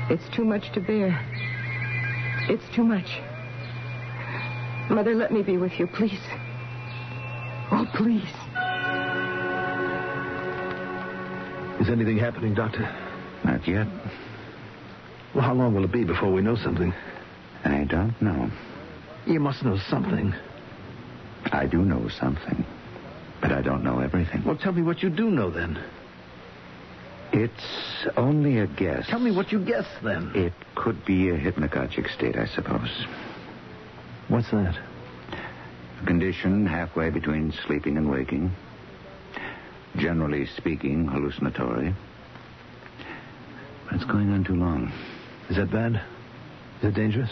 It's 0.09 0.35
too 0.35 0.43
much 0.43 0.71
to 0.73 0.81
bear. 0.81 1.23
It's 2.49 2.75
too 2.75 2.83
much. 2.83 3.21
Mother, 4.89 5.13
let 5.13 5.31
me 5.31 5.43
be 5.43 5.57
with 5.57 5.73
you, 5.79 5.85
please. 5.85 6.19
Oh, 7.71 7.85
please. 7.93 8.48
Is 11.89 11.93
anything 11.93 12.19
happening, 12.19 12.53
Doctor? 12.53 12.87
Not 13.43 13.67
yet. 13.67 13.87
Well, 15.33 15.43
how 15.43 15.55
long 15.55 15.73
will 15.73 15.85
it 15.85 15.91
be 15.91 16.03
before 16.03 16.31
we 16.31 16.39
know 16.39 16.55
something? 16.55 16.93
I 17.65 17.83
don't 17.85 18.13
know. 18.21 18.51
You 19.25 19.39
must 19.39 19.63
know 19.65 19.79
something. 19.89 20.35
I 21.51 21.65
do 21.65 21.79
know 21.79 22.07
something, 22.09 22.63
but 23.41 23.51
I 23.51 23.63
don't 23.63 23.83
know 23.83 24.01
everything. 24.01 24.43
Well, 24.45 24.55
tell 24.55 24.71
me 24.71 24.83
what 24.83 25.01
you 25.01 25.09
do 25.09 25.31
know 25.31 25.49
then. 25.49 25.83
It's 27.33 28.05
only 28.15 28.59
a 28.59 28.67
guess. 28.67 29.07
Tell 29.07 29.17
me 29.17 29.31
what 29.31 29.51
you 29.51 29.57
guess 29.57 29.87
then. 30.03 30.31
It 30.35 30.53
could 30.75 31.03
be 31.05 31.31
a 31.31 31.39
hypnagogic 31.39 32.13
state, 32.13 32.37
I 32.37 32.45
suppose. 32.45 33.07
What's 34.27 34.51
that? 34.51 34.77
A 36.03 36.05
condition 36.05 36.67
halfway 36.67 37.09
between 37.09 37.51
sleeping 37.65 37.97
and 37.97 38.11
waking. 38.11 38.51
Generally 39.97 40.47
speaking, 40.57 41.07
hallucinatory. 41.07 41.93
But 43.85 43.95
it's 43.95 44.05
going 44.05 44.31
on 44.31 44.43
too 44.43 44.55
long. 44.55 44.91
Is 45.49 45.57
that 45.57 45.71
bad? 45.71 45.95
Is 46.79 46.89
it 46.89 46.93
dangerous? 46.93 47.29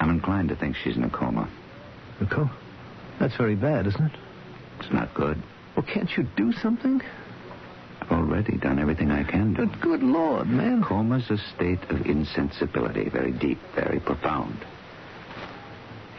I'm 0.00 0.10
inclined 0.10 0.48
to 0.48 0.56
think 0.56 0.76
she's 0.76 0.96
in 0.96 1.04
a 1.04 1.10
coma. 1.10 1.48
A 2.20 2.26
coma? 2.26 2.54
That's 3.20 3.36
very 3.36 3.54
bad, 3.54 3.86
isn't 3.86 4.04
it? 4.04 4.18
It's 4.80 4.92
not 4.92 5.14
good. 5.14 5.40
Well, 5.76 5.86
can't 5.86 6.10
you 6.16 6.26
do 6.36 6.52
something? 6.52 7.00
I've 8.00 8.10
already 8.10 8.56
done 8.56 8.80
everything 8.80 9.12
I 9.12 9.22
can 9.22 9.54
do. 9.54 9.66
But 9.66 9.80
good 9.80 10.02
Lord, 10.02 10.48
man. 10.48 10.82
Coma's 10.82 11.30
a 11.30 11.38
state 11.54 11.82
of 11.88 12.04
insensibility, 12.04 13.08
very 13.08 13.30
deep, 13.30 13.58
very 13.76 14.00
profound. 14.00 14.58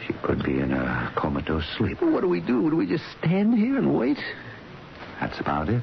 She 0.06 0.14
could 0.22 0.42
be 0.42 0.60
in 0.60 0.72
a 0.72 1.12
comatose 1.14 1.64
sleep. 1.76 2.00
What 2.00 2.22
do 2.22 2.28
we 2.28 2.40
do? 2.40 2.70
Do 2.70 2.76
we 2.76 2.86
just 2.86 3.04
stand 3.18 3.54
here 3.58 3.76
and 3.76 3.96
wait? 3.96 4.18
That's 5.20 5.40
about 5.40 5.68
it. 5.68 5.82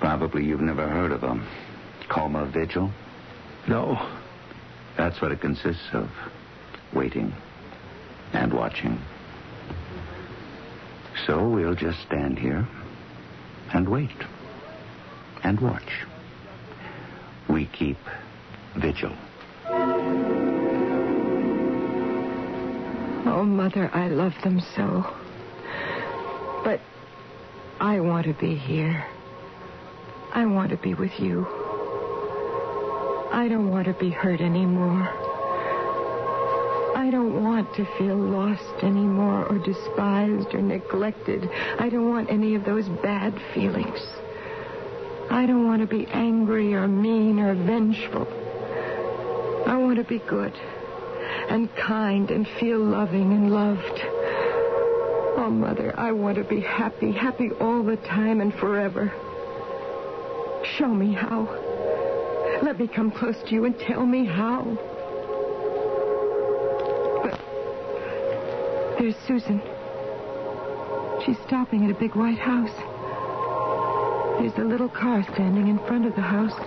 Probably 0.00 0.44
you've 0.44 0.60
never 0.60 0.88
heard 0.88 1.12
of 1.12 1.22
um, 1.24 1.46
a 2.02 2.12
coma 2.12 2.46
vigil. 2.46 2.90
No. 3.68 3.98
That's 4.96 5.20
what 5.22 5.32
it 5.32 5.40
consists 5.40 5.88
of. 5.92 6.10
Waiting 6.92 7.32
and 8.32 8.52
watching. 8.52 8.98
So 11.26 11.48
we'll 11.48 11.74
just 11.74 12.00
stand 12.02 12.38
here 12.38 12.66
and 13.72 13.88
wait 13.88 14.10
and 15.44 15.60
watch. 15.60 16.04
We 17.48 17.66
keep 17.66 17.98
vigil. 18.76 19.14
Oh, 23.24 23.44
Mother, 23.44 23.90
I 23.92 24.08
love 24.08 24.34
them 24.42 24.60
so. 24.74 25.06
But 26.64 26.80
I 27.82 27.98
want 27.98 28.26
to 28.28 28.32
be 28.34 28.54
here. 28.54 29.04
I 30.32 30.46
want 30.46 30.70
to 30.70 30.76
be 30.76 30.94
with 30.94 31.18
you. 31.18 31.44
I 33.32 33.48
don't 33.50 33.70
want 33.70 33.86
to 33.86 33.92
be 33.94 34.08
hurt 34.08 34.40
anymore. 34.40 35.08
I 36.96 37.08
don't 37.10 37.42
want 37.42 37.74
to 37.74 37.84
feel 37.98 38.16
lost 38.16 38.84
anymore 38.84 39.46
or 39.46 39.58
despised 39.58 40.54
or 40.54 40.62
neglected. 40.62 41.50
I 41.80 41.88
don't 41.88 42.08
want 42.08 42.30
any 42.30 42.54
of 42.54 42.64
those 42.64 42.88
bad 43.02 43.34
feelings. 43.52 43.98
I 45.28 45.44
don't 45.44 45.66
want 45.66 45.80
to 45.80 45.88
be 45.88 46.06
angry 46.06 46.74
or 46.74 46.86
mean 46.86 47.40
or 47.40 47.56
vengeful. 47.56 48.28
I 49.66 49.76
want 49.76 49.96
to 49.96 50.04
be 50.04 50.20
good 50.20 50.54
and 51.48 51.68
kind 51.74 52.30
and 52.30 52.46
feel 52.60 52.78
loving 52.78 53.32
and 53.32 53.52
loved. 53.52 54.21
Oh, 55.34 55.50
Mother, 55.50 55.94
I 55.98 56.12
want 56.12 56.36
to 56.36 56.44
be 56.44 56.60
happy, 56.60 57.10
happy 57.10 57.50
all 57.60 57.82
the 57.82 57.96
time 57.96 58.40
and 58.40 58.54
forever. 58.54 59.12
Show 60.76 60.88
me 60.88 61.12
how. 61.12 61.48
Let 62.62 62.78
me 62.78 62.86
come 62.86 63.10
close 63.10 63.36
to 63.46 63.54
you 63.54 63.64
and 63.64 63.78
tell 63.78 64.06
me 64.06 64.24
how. 64.24 64.62
But 67.22 67.40
there's 68.98 69.16
Susan. 69.26 69.60
She's 71.24 71.38
stopping 71.46 71.84
at 71.84 71.90
a 71.90 71.98
big 71.98 72.14
white 72.14 72.38
house. 72.38 72.76
There's 74.38 74.56
a 74.58 74.68
little 74.68 74.88
car 74.88 75.22
standing 75.32 75.68
in 75.68 75.78
front 75.86 76.06
of 76.06 76.14
the 76.14 76.20
house, 76.20 76.58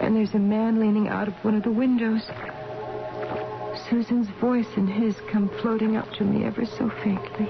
and 0.00 0.14
there's 0.14 0.34
a 0.34 0.38
man 0.38 0.80
leaning 0.80 1.08
out 1.08 1.28
of 1.28 1.34
one 1.42 1.54
of 1.54 1.62
the 1.62 1.70
windows. 1.70 2.22
Susan's 3.90 4.28
voice 4.40 4.68
and 4.76 4.88
his 4.88 5.16
come 5.30 5.48
floating 5.60 5.96
up 5.96 6.10
to 6.12 6.24
me 6.24 6.44
ever 6.44 6.64
so 6.64 6.90
faintly. 7.02 7.48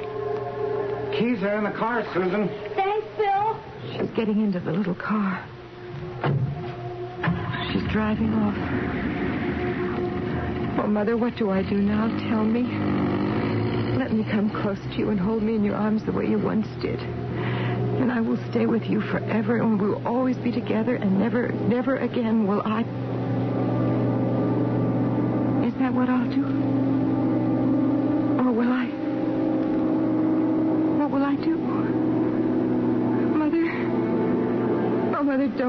Keys 1.13 1.43
are 1.43 1.59
in 1.59 1.65
the 1.65 1.71
car, 1.71 2.05
Susan. 2.15 2.49
Thanks, 2.75 3.07
Bill. 3.19 3.61
She's 3.93 4.11
getting 4.17 4.41
into 4.41 4.61
the 4.61 4.73
little 4.73 4.95
car. 4.95 5.45
She's 7.71 7.87
driving 7.93 8.33
off. 8.35 8.57
Oh, 10.79 10.87
Mother, 10.87 11.17
what 11.17 11.37
do 11.37 11.51
I 11.51 11.63
do 11.63 11.77
now? 11.77 12.09
Tell 12.31 12.45
me. 12.45 12.63
Let 13.99 14.13
me 14.13 14.25
come 14.25 14.51
close 14.51 14.81
to 14.81 14.97
you 14.97 15.11
and 15.11 15.21
hold 15.21 15.43
me 15.43 15.55
in 15.55 15.63
your 15.63 15.77
arms 15.77 16.03
the 16.05 16.13
way 16.13 16.27
you 16.27 16.39
once 16.39 16.67
did. 16.81 16.99
And 17.01 18.11
I 18.11 18.21
will 18.21 18.39
stay 18.51 18.67
with 18.67 18.85
you 18.85 19.03
forever, 19.03 19.59
and 19.59 19.81
we'll 19.81 20.07
always 20.07 20.39
be 20.39 20.51
together, 20.51 20.97
and 20.97 21.19
never, 21.19 21.49
never 21.49 21.97
again 21.97 22.47
will 22.47 22.63
I. 22.65 22.81
Is 25.67 25.75
that 25.75 25.93
what 25.93 26.09
I'll 26.09 26.29
do? 26.31 26.42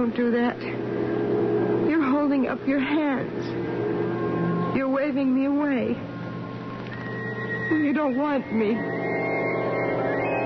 Don't 0.03 0.15
do 0.17 0.31
that. 0.31 0.59
You're 1.89 2.03
holding 2.03 2.49
up 2.49 2.67
your 2.67 2.81
hands. 2.81 4.75
You're 4.75 4.89
waving 4.89 5.33
me 5.33 5.45
away. 5.45 5.95
You 7.71 7.93
don't 7.93 8.17
want 8.17 8.53
me. 8.53 8.71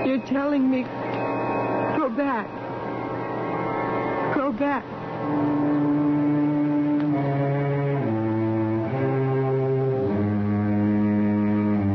You're 0.06 0.24
telling 0.28 0.70
me, 0.70 0.84
go 0.84 2.08
back. 2.08 2.46
Go 4.36 4.52
back. 4.52 4.84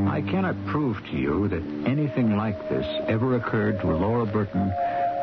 I 0.09 0.21
cannot 0.29 0.57
prove 0.65 0.97
to 1.05 1.15
you 1.15 1.47
that 1.47 1.63
anything 1.89 2.35
like 2.35 2.59
this 2.67 2.85
ever 3.07 3.37
occurred 3.37 3.79
to 3.79 3.87
Laura 3.87 4.25
Burton 4.25 4.69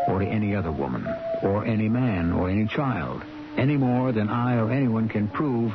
or 0.09 0.19
to 0.19 0.27
any 0.27 0.55
other 0.55 0.73
woman, 0.73 1.07
or 1.43 1.65
any 1.65 1.89
man, 1.89 2.33
or 2.33 2.49
any 2.49 2.67
child, 2.67 3.23
any 3.57 3.77
more 3.77 4.13
than 4.13 4.29
I 4.29 4.57
or 4.57 4.71
anyone 4.71 5.09
can 5.09 5.29
prove 5.29 5.73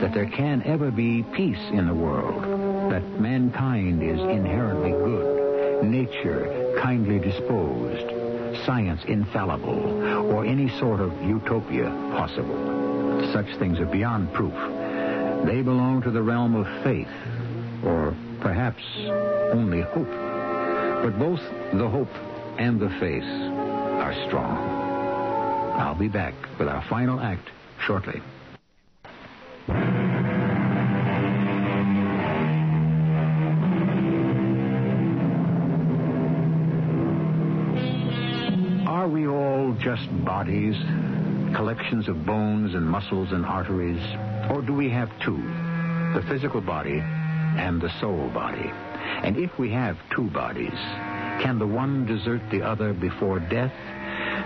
that 0.00 0.14
there 0.14 0.26
can 0.26 0.62
ever 0.64 0.90
be 0.90 1.22
peace 1.34 1.60
in 1.72 1.86
the 1.86 1.94
world, 1.94 2.42
that 2.90 3.20
mankind 3.20 4.02
is 4.02 4.18
inherently 4.18 4.92
good, 4.92 5.84
nature 5.84 6.74
kindly 6.80 7.18
disposed, 7.18 8.08
science 8.64 9.02
infallible, 9.06 10.02
or 10.32 10.44
any 10.44 10.68
sort 10.78 11.00
of 11.00 11.12
utopia 11.22 11.90
possible. 12.12 13.30
Such 13.32 13.46
things 13.58 13.78
are 13.78 13.86
beyond 13.86 14.32
proof. 14.32 14.54
They 15.44 15.62
belong 15.62 16.02
to 16.02 16.10
the 16.10 16.22
realm 16.22 16.56
of 16.56 16.66
faith, 16.82 17.08
or 17.84 18.16
perhaps 18.40 18.82
only 19.52 19.82
hope. 19.82 20.10
But 21.02 21.18
both 21.18 21.40
the 21.72 21.88
hope 21.88 22.12
and 22.58 22.80
the 22.80 22.90
faith 23.00 23.59
are 24.10 24.26
strong. 24.26 24.56
I'll 25.78 25.94
be 25.94 26.08
back 26.08 26.34
with 26.58 26.68
our 26.68 26.82
final 26.88 27.20
act 27.20 27.48
shortly. 27.86 28.20
Are 38.86 39.08
we 39.08 39.28
all 39.28 39.76
just 39.80 40.08
bodies, 40.24 40.74
collections 41.54 42.08
of 42.08 42.26
bones 42.26 42.74
and 42.74 42.84
muscles 42.84 43.30
and 43.30 43.46
arteries? 43.46 44.02
Or 44.50 44.60
do 44.60 44.74
we 44.74 44.90
have 44.90 45.08
two, 45.20 45.36
the 46.14 46.24
physical 46.28 46.60
body 46.60 46.98
and 46.98 47.80
the 47.80 47.90
soul 48.00 48.28
body? 48.30 48.72
And 49.22 49.36
if 49.36 49.56
we 49.58 49.70
have 49.70 49.96
two 50.14 50.28
bodies, 50.30 50.78
can 51.42 51.58
the 51.58 51.66
one 51.66 52.06
desert 52.06 52.42
the 52.50 52.60
other 52.62 52.92
before 52.92 53.38
death 53.40 53.72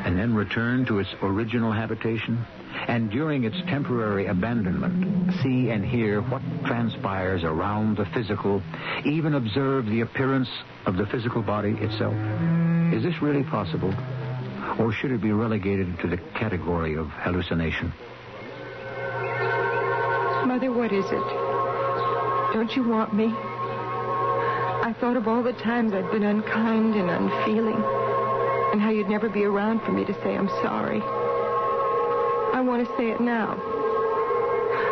and 0.04 0.18
then 0.18 0.34
return 0.34 0.84
to 0.86 0.98
its 0.98 1.08
original 1.22 1.72
habitation? 1.72 2.44
And 2.88 3.10
during 3.10 3.44
its 3.44 3.56
temporary 3.68 4.26
abandonment, 4.26 5.32
see 5.42 5.70
and 5.70 5.84
hear 5.84 6.20
what 6.20 6.42
transpires 6.66 7.42
around 7.44 7.96
the 7.96 8.04
physical, 8.06 8.62
even 9.04 9.34
observe 9.34 9.86
the 9.86 10.02
appearance 10.02 10.48
of 10.86 10.96
the 10.96 11.06
physical 11.06 11.42
body 11.42 11.72
itself? 11.80 12.14
Is 12.92 13.02
this 13.02 13.22
really 13.22 13.44
possible? 13.44 13.94
Or 14.78 14.92
should 14.92 15.12
it 15.12 15.22
be 15.22 15.32
relegated 15.32 15.98
to 16.00 16.08
the 16.08 16.18
category 16.34 16.96
of 16.96 17.08
hallucination? 17.08 17.92
Mother, 20.46 20.72
what 20.72 20.92
is 20.92 21.06
it? 21.06 21.26
Don't 22.52 22.76
you 22.76 22.82
want 22.82 23.14
me? 23.14 23.26
I 23.26 24.94
thought 25.00 25.16
of 25.16 25.26
all 25.26 25.42
the 25.42 25.54
times 25.54 25.92
I'd 25.94 26.10
been 26.10 26.24
unkind 26.24 26.94
and 26.94 27.08
unfeeling, 27.08 27.82
and 28.74 28.82
how 28.82 28.90
you'd 28.90 29.08
never 29.08 29.28
be 29.28 29.44
around 29.44 29.80
for 29.82 29.92
me 29.92 30.04
to 30.04 30.12
say 30.14 30.34
I'm 30.34 30.48
sorry. 30.60 31.00
I 31.00 32.60
want 32.60 32.84
to 32.84 32.96
say 32.96 33.10
it 33.10 33.20
now. 33.20 33.54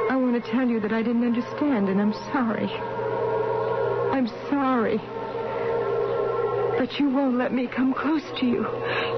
I 0.09 0.15
want 0.15 0.41
to 0.41 0.51
tell 0.53 0.69
you 0.69 0.79
that 0.79 0.93
I 0.93 1.03
didn't 1.03 1.25
understand, 1.25 1.89
and 1.89 2.01
I'm 2.01 2.13
sorry. 2.31 2.71
I'm 4.13 4.29
sorry. 4.49 4.99
But 6.79 6.97
you 7.01 7.11
won't 7.11 7.37
let 7.37 7.53
me 7.53 7.67
come 7.67 7.93
close 7.93 8.23
to 8.39 8.47
you. 8.47 8.65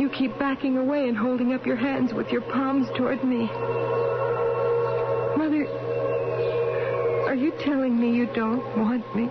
You 0.01 0.09
keep 0.09 0.39
backing 0.39 0.79
away 0.79 1.11
and 1.11 1.17
holding 1.17 1.53
up 1.53 1.67
your 1.67 1.77
hands 1.77 2.15
with 2.15 2.29
your 2.31 2.41
palms 2.41 2.89
toward 2.97 3.23
me. 3.23 3.45
Mother, 5.37 5.69
are 7.29 7.37
you 7.37 7.53
telling 7.61 8.01
me 8.01 8.17
you 8.17 8.25
don't 8.35 8.65
want 8.79 9.05
me? 9.15 9.27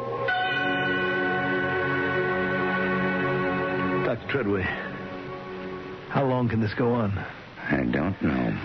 Dr. 4.05 4.27
Treadway, 4.31 4.92
how 6.13 6.23
long 6.23 6.47
can 6.47 6.61
this 6.61 6.75
go 6.75 6.93
on? 6.93 7.17
I 7.71 7.85
don't 7.85 8.21
know. 8.21 8.55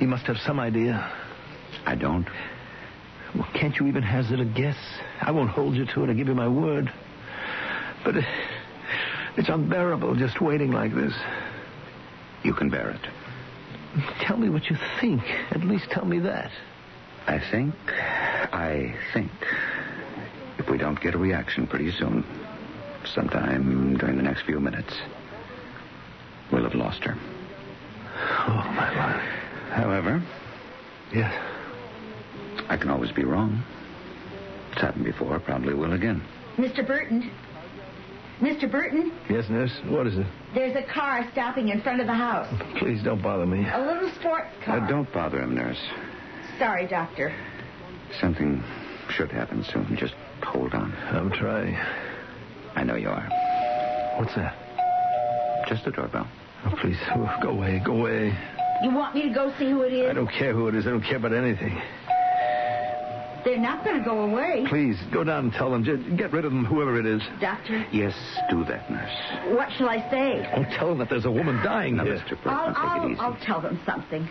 You 0.00 0.08
must 0.08 0.24
have 0.24 0.38
some 0.38 0.58
idea. 0.58 1.12
I 1.84 1.94
don't. 1.94 2.26
Well, 3.34 3.46
can't 3.52 3.76
you 3.76 3.86
even 3.86 4.02
hazard 4.02 4.40
a 4.40 4.46
guess? 4.46 4.78
I 5.20 5.30
won't 5.30 5.50
hold 5.50 5.74
you 5.74 5.84
to 5.84 6.04
it. 6.04 6.08
I 6.08 6.14
give 6.14 6.26
you 6.26 6.34
my 6.34 6.48
word. 6.48 6.90
But 8.02 8.16
it, 8.16 8.24
it's 9.36 9.50
unbearable 9.50 10.14
just 10.14 10.40
waiting 10.40 10.72
like 10.72 10.94
this. 10.94 11.12
You 12.44 12.54
can 12.54 12.70
bear 12.70 12.88
it. 12.88 13.06
Tell 14.22 14.38
me 14.38 14.48
what 14.48 14.70
you 14.70 14.78
think. 15.02 15.20
At 15.50 15.62
least 15.62 15.90
tell 15.90 16.06
me 16.06 16.18
that. 16.20 16.50
I 17.26 17.40
think, 17.50 17.74
I 17.92 18.96
think, 19.12 19.30
if 20.56 20.70
we 20.70 20.78
don't 20.78 20.98
get 20.98 21.14
a 21.14 21.18
reaction 21.18 21.66
pretty 21.66 21.92
soon, 21.92 22.24
sometime 23.04 23.98
during 23.98 24.16
the 24.16 24.22
next 24.22 24.46
few 24.46 24.58
minutes, 24.60 24.94
we'll 26.52 26.64
have 26.64 26.74
lost 26.74 27.02
her. 27.04 27.16
Oh, 28.48 28.72
my 28.74 28.90
life. 28.96 29.22
However, 29.72 30.22
Yes. 31.12 31.32
I 32.68 32.76
can 32.76 32.88
always 32.90 33.10
be 33.10 33.24
wrong. 33.24 33.62
It's 34.72 34.80
happened 34.80 35.04
before, 35.04 35.40
probably 35.40 35.74
will 35.74 35.92
again. 35.92 36.22
Mr. 36.56 36.86
Burton? 36.86 37.30
Mr. 38.40 38.70
Burton, 38.70 39.12
Yes, 39.28 39.48
nurse? 39.50 39.72
What 39.88 40.06
is 40.06 40.16
it? 40.16 40.26
there's 40.54 40.76
a 40.76 40.82
car 40.92 41.28
stopping 41.32 41.68
in 41.68 41.82
front 41.82 42.00
of 42.00 42.06
the 42.06 42.14
house. 42.14 42.46
Please 42.78 43.02
don't 43.02 43.20
bother 43.22 43.44
me. 43.44 43.66
A 43.68 43.78
little 43.80 44.08
sports 44.20 44.48
car. 44.64 44.78
Uh, 44.78 44.86
don't 44.88 45.12
bother 45.12 45.40
him, 45.42 45.54
nurse. 45.54 45.80
Sorry, 46.58 46.86
Doctor. 46.86 47.34
Something 48.20 48.62
should 49.10 49.30
happen 49.32 49.64
soon. 49.64 49.96
Just 49.96 50.14
hold 50.42 50.72
on. 50.74 50.92
I'm 51.10 51.30
trying. 51.32 51.76
I 52.76 52.84
know 52.84 52.94
you 52.94 53.08
are. 53.10 53.28
What's 54.18 54.34
that? 54.36 54.54
Just 55.70 55.86
a 55.86 55.90
doorbell. 55.92 56.28
Oh, 56.66 56.74
please, 56.82 56.98
oh, 57.14 57.38
go 57.42 57.50
away, 57.50 57.80
go 57.84 57.92
away. 58.00 58.36
You 58.82 58.90
want 58.92 59.14
me 59.14 59.22
to 59.22 59.30
go 59.32 59.52
see 59.58 59.70
who 59.70 59.82
it 59.82 59.92
is? 59.92 60.10
I 60.10 60.12
don't 60.12 60.26
care 60.30 60.52
who 60.52 60.66
it 60.68 60.74
is. 60.74 60.86
I 60.86 60.90
don't 60.90 61.00
care 61.02 61.16
about 61.16 61.32
anything. 61.32 61.80
They're 63.44 63.56
not 63.58 63.84
going 63.84 63.98
to 63.98 64.04
go 64.04 64.20
away. 64.24 64.66
Please, 64.68 64.98
go 65.12 65.24
down 65.24 65.44
and 65.44 65.52
tell 65.52 65.70
them. 65.70 65.82
Just 65.84 66.16
get 66.16 66.32
rid 66.32 66.44
of 66.44 66.52
them, 66.52 66.64
whoever 66.66 66.98
it 66.98 67.06
is. 67.06 67.22
Doctor, 67.40 67.86
Yes, 67.92 68.14
do 68.50 68.64
that, 68.64 68.90
nurse. 68.90 69.56
what 69.56 69.68
shall 69.78 69.88
I 69.88 69.98
say? 70.10 70.46
Don't 70.54 70.70
tell 70.76 70.88
them 70.88 70.98
that 70.98 71.08
there's 71.08 71.24
a 71.24 71.30
woman 71.30 71.56
dying 71.64 71.96
Now, 71.96 72.04
here. 72.04 72.16
Mr. 72.18 72.30
Burton, 72.30 72.50
I'll, 72.50 72.66
take 72.68 72.76
I'll, 72.78 73.10
easy. 73.10 73.20
I'll 73.20 73.38
tell 73.46 73.60
them 73.62 73.80
something. 73.86 74.28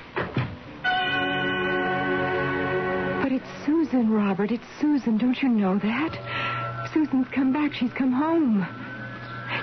But 3.24 3.32
it's 3.32 3.48
Susan, 3.66 4.12
Robert. 4.12 4.52
It's 4.52 4.64
Susan. 4.80 5.18
Don't 5.18 5.42
you 5.42 5.50
know 5.50 5.80
that? 5.80 6.90
Susan's 6.94 7.28
come 7.34 7.52
back. 7.54 7.74
She's 7.74 7.94
come 7.94 8.12
home. 8.12 8.68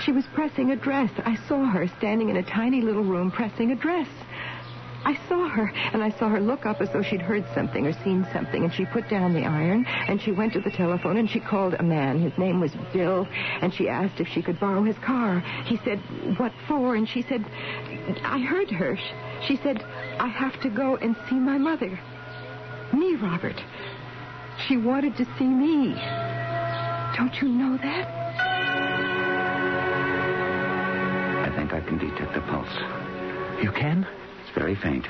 She 0.01 0.13
was 0.13 0.25
pressing 0.35 0.71
a 0.71 0.77
dress. 0.77 1.11
I 1.25 1.37
saw 1.49 1.65
her 1.65 1.87
standing 1.99 2.29
in 2.29 2.37
a 2.37 2.43
tiny 2.43 2.81
little 2.81 3.05
room 3.05 3.31
pressing 3.31 3.73
a 3.73 3.77
dress. 3.77 4.09
I 5.07 5.17
saw 5.29 5.49
her, 5.49 5.73
and 5.93 6.03
I 6.03 6.11
saw 6.11 6.29
her 6.29 6.41
look 6.41 6.67
up 6.67 6.81
as 6.81 6.91
though 6.91 7.03
she'd 7.03 7.23
heard 7.23 7.45
something 7.55 7.87
or 7.87 7.93
seen 8.03 8.27
something, 8.33 8.65
and 8.65 8.75
she 8.75 8.85
put 8.87 9.09
down 9.09 9.35
the 9.35 9.45
iron, 9.45 9.87
and 9.87 10.21
she 10.21 10.33
went 10.33 10.53
to 10.55 10.61
the 10.61 10.71
telephone, 10.71 11.17
and 11.17 11.31
she 11.31 11.39
called 11.39 11.75
a 11.75 11.83
man. 11.85 12.21
His 12.21 12.37
name 12.37 12.61
was 12.61 12.73
Bill, 12.93 13.29
and 13.61 13.73
she 13.73 13.89
asked 13.89 14.21
if 14.21 14.27
she 14.27 14.43
could 14.43 14.59
borrow 14.59 14.83
his 14.83 14.99
car. 14.99 15.39
He 15.65 15.77
said, 15.85 16.01
What 16.39 16.53
for? 16.67 16.97
And 16.97 17.09
she 17.09 17.23
said, 17.23 17.45
I 18.25 18.41
heard 18.41 18.69
her. 18.71 18.99
She 19.47 19.57
said, 19.59 19.81
I 20.19 20.27
have 20.27 20.61
to 20.63 20.69
go 20.69 20.97
and 20.97 21.15
see 21.31 21.37
my 21.37 21.57
mother. 21.57 22.01
Me, 22.93 23.15
Robert. 23.15 23.63
She 24.67 24.77
wanted 24.77 25.17
to 25.19 25.25
see 25.39 25.47
me. 25.47 25.95
Don't 27.17 27.41
you 27.41 27.49
know 27.49 27.77
that? 27.77 28.26
Can 31.87 31.99
detect 31.99 32.37
a 32.37 32.41
pulse. 32.43 33.63
You 33.63 33.71
can? 33.73 34.07
It's 34.43 34.55
very 34.55 34.75
faint. 34.75 35.07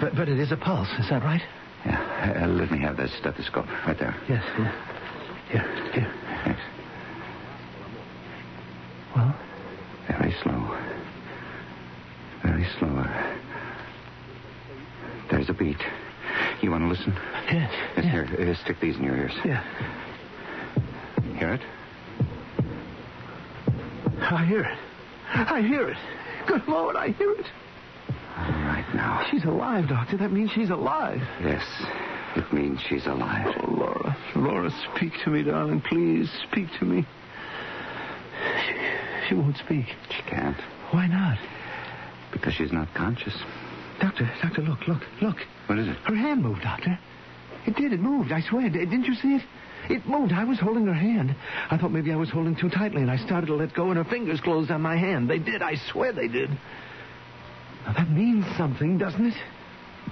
But, 0.00 0.16
but 0.16 0.28
it 0.28 0.38
is 0.38 0.50
a 0.50 0.56
pulse, 0.56 0.88
is 0.98 1.08
that 1.10 1.22
right? 1.22 1.42
Yeah. 1.84 2.42
Uh, 2.44 2.48
let 2.48 2.70
me 2.70 2.78
have 2.80 2.96
that 2.96 3.10
stethoscope 3.10 3.66
right 3.86 3.98
there. 3.98 4.16
Yes. 4.28 4.42
Here, 5.50 5.90
here. 5.92 6.12
Yes. 6.46 6.58
Well? 9.14 9.36
Very 10.08 10.34
slow. 10.42 10.78
Very 12.42 12.66
slow. 12.78 13.04
There's 15.30 15.48
a 15.50 15.54
beat. 15.54 15.82
You 16.62 16.70
want 16.70 16.84
to 16.84 16.88
listen? 16.88 17.12
Yes. 17.52 17.70
Yes, 17.96 18.04
yeah. 18.04 18.24
here. 18.24 18.50
Uh, 18.50 18.64
stick 18.64 18.80
these 18.80 18.96
in 18.96 19.04
your 19.04 19.16
ears. 19.16 19.34
Yeah. 19.44 19.62
Hear 21.36 21.54
it? 21.54 21.60
I 24.20 24.44
hear 24.46 24.62
it. 24.62 24.73
I 25.34 25.62
hear 25.62 25.88
it. 25.88 25.96
Good 26.46 26.66
Lord, 26.68 26.96
I 26.96 27.08
hear 27.08 27.32
it. 27.32 27.46
All 28.36 28.50
right 28.50 28.86
now. 28.94 29.26
She's 29.30 29.44
alive, 29.44 29.88
Doctor. 29.88 30.16
That 30.16 30.32
means 30.32 30.50
she's 30.52 30.70
alive. 30.70 31.20
Yes. 31.42 31.62
It 32.36 32.52
means 32.52 32.80
she's 32.88 33.06
alive. 33.06 33.54
Oh, 33.62 33.70
Laura. 33.70 34.16
Laura, 34.36 34.70
speak 34.96 35.12
to 35.24 35.30
me, 35.30 35.42
darling. 35.42 35.80
Please, 35.80 36.28
speak 36.50 36.66
to 36.78 36.84
me. 36.84 37.06
She, 38.66 38.74
she 39.28 39.34
won't 39.34 39.56
speak. 39.58 39.86
She 40.10 40.22
can't. 40.22 40.56
Why 40.90 41.06
not? 41.06 41.38
Because 42.32 42.54
she's 42.54 42.72
not 42.72 42.92
conscious. 42.94 43.34
Doctor, 44.00 44.28
Doctor, 44.42 44.62
look, 44.62 44.86
look, 44.88 45.02
look. 45.22 45.36
What 45.66 45.78
is 45.78 45.88
it? 45.88 45.96
Her 45.98 46.16
hand 46.16 46.42
moved, 46.42 46.62
Doctor. 46.62 46.98
It 47.66 47.76
did. 47.76 47.92
It 47.92 48.00
moved. 48.00 48.32
I 48.32 48.40
swear. 48.40 48.68
Didn't 48.68 49.04
you 49.04 49.14
see 49.14 49.36
it? 49.36 49.42
It 49.88 50.06
moved. 50.06 50.32
I 50.32 50.44
was 50.44 50.58
holding 50.58 50.86
her 50.86 50.94
hand. 50.94 51.34
I 51.70 51.76
thought 51.76 51.92
maybe 51.92 52.12
I 52.12 52.16
was 52.16 52.30
holding 52.30 52.56
too 52.56 52.70
tightly, 52.70 53.02
and 53.02 53.10
I 53.10 53.16
started 53.18 53.46
to 53.46 53.54
let 53.54 53.74
go, 53.74 53.88
and 53.90 53.96
her 53.96 54.04
fingers 54.04 54.40
closed 54.40 54.70
on 54.70 54.80
my 54.80 54.96
hand. 54.96 55.28
They 55.28 55.38
did. 55.38 55.62
I 55.62 55.76
swear 55.92 56.12
they 56.12 56.28
did. 56.28 56.50
Now, 57.84 57.92
that 57.92 58.10
means 58.10 58.46
something, 58.56 58.96
doesn't 58.96 59.26
it? 59.26 59.34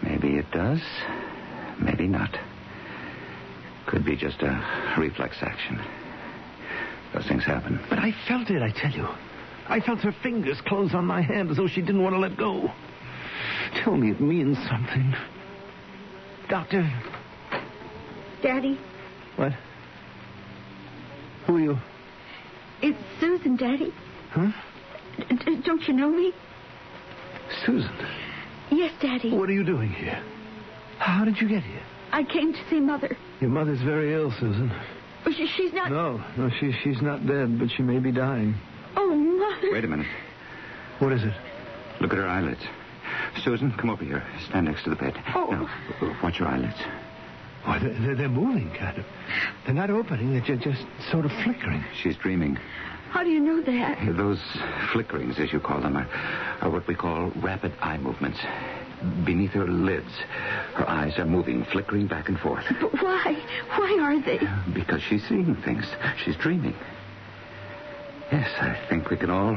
Maybe 0.03 0.37
it 0.37 0.51
does. 0.51 0.81
Maybe 1.79 2.07
not. 2.07 2.37
Could 3.87 4.05
be 4.05 4.16
just 4.16 4.43
a 4.43 4.95
reflex 4.99 5.37
action. 5.41 5.81
Those 7.14 7.27
things 7.27 7.45
happen. 7.45 7.81
But 7.89 7.99
I 7.99 8.14
felt 8.29 8.51
it, 8.51 8.62
I 8.62 8.70
tell 8.70 8.91
you. 8.91 9.09
I 9.68 9.81
felt 9.81 10.01
her 10.01 10.14
fingers 10.23 10.61
close 10.66 10.95
on 10.95 11.07
my 11.07 11.23
hand 11.23 11.51
as 11.51 11.57
though 11.57 11.68
she 11.68 11.81
didn't 11.81 12.03
want 12.03 12.14
to 12.14 12.18
let 12.18 12.37
go. 12.37 12.70
Tell 13.83 13.97
me 13.97 14.11
it 14.11 14.20
means 14.20 14.59
something. 14.68 15.14
Doctor. 16.49 16.91
Daddy, 18.43 18.79
What? 19.37 19.53
Who 21.47 21.57
are 21.57 21.61
you? 21.61 21.78
it's 22.83 22.99
Susan, 23.20 23.57
Daddy. 23.57 23.93
Huh? 24.30 24.51
D- 25.18 25.37
d- 25.37 25.62
don't 25.64 25.87
you 25.87 25.95
know 25.95 26.11
me? 26.11 26.33
Susan. 27.64 27.91
Yes, 28.70 28.93
Daddy. 29.01 29.37
What 29.37 29.49
are 29.49 29.53
you 29.53 29.64
doing 29.64 29.91
here? 29.91 30.22
How 30.99 31.24
did 31.24 31.41
you 31.41 31.49
get 31.49 31.62
here? 31.62 31.83
I 32.12 32.24
came 32.24 32.53
to 32.53 32.59
see 32.70 32.80
Mother. 32.80 33.16
Your 33.41 33.51
mother's 33.51 33.80
very 33.83 34.14
ill, 34.14 34.30
Susan. 34.33 34.72
She, 35.26 35.47
she's 35.47 35.72
not. 35.72 35.91
No, 35.91 36.22
no, 36.37 36.51
she, 36.61 36.72
she's 36.83 37.01
not 37.01 37.26
dead, 37.26 37.59
but 37.59 37.70
she 37.70 37.83
may 37.83 37.99
be 37.99 38.11
dying. 38.12 38.55
Oh, 38.97 39.14
Mother. 39.14 39.72
Wait 39.72 39.85
a 39.85 39.89
minute. 39.89 40.07
What 40.99 41.12
is 41.12 41.22
it? 41.22 41.33
Look 42.01 42.12
at 42.12 42.18
her 42.18 42.26
eyelids. 42.26 42.61
Susan, 43.45 43.72
come 43.72 43.91
over 43.91 44.05
here. 44.05 44.24
Stand 44.49 44.66
next 44.66 44.85
to 44.85 44.91
the 44.91 44.97
bed. 44.97 45.14
Oh. 45.35 45.49
Now, 45.51 46.16
watch 46.22 46.39
your 46.39 46.49
eyelids. 46.49 46.76
Why, 47.65 47.79
they're, 47.79 47.91
they're- 48.01 48.15
they're 48.17 48.29
moving, 48.29 48.71
kind 48.79 48.99
of. 48.99 49.05
They're 49.65 49.75
not 49.75 49.91
opening, 49.91 50.33
they're 50.33 50.41
ju- 50.41 50.57
just 50.57 50.85
sort 51.11 51.25
of 51.25 51.33
flickering. 51.45 51.85
She's 52.03 52.17
dreaming. 52.17 52.57
How 53.11 53.23
do 53.23 53.31
you 53.31 53.41
know 53.41 53.61
that? 53.61 54.17
Those 54.17 54.41
flickerings, 54.93 55.39
as 55.39 55.53
you 55.53 55.61
call 55.61 55.81
them, 55.81 55.97
are, 55.97 56.09
are 56.63 56.71
what 56.71 56.87
we 56.89 56.95
call 56.95 57.31
rapid 57.37 57.73
eye 57.81 57.99
movements. 57.99 58.39
Beneath 59.25 59.51
her 59.51 59.67
lids, 59.67 60.11
her 60.75 60.89
eyes 60.89 61.19
are 61.19 61.25
moving, 61.27 61.65
flickering 61.73 62.07
back 62.07 62.29
and 62.29 62.39
forth. 62.39 62.65
But 62.81 62.93
why? 63.03 63.37
Why 63.77 63.99
are 64.01 64.21
they? 64.21 64.39
Because 64.73 65.03
she's 65.03 65.23
seeing 65.29 65.55
things. 65.57 65.85
She's 66.25 66.37
dreaming. 66.37 66.75
Yes, 68.31 68.49
I 68.61 68.79
think 68.89 69.11
we 69.11 69.17
can 69.17 69.29
all 69.29 69.55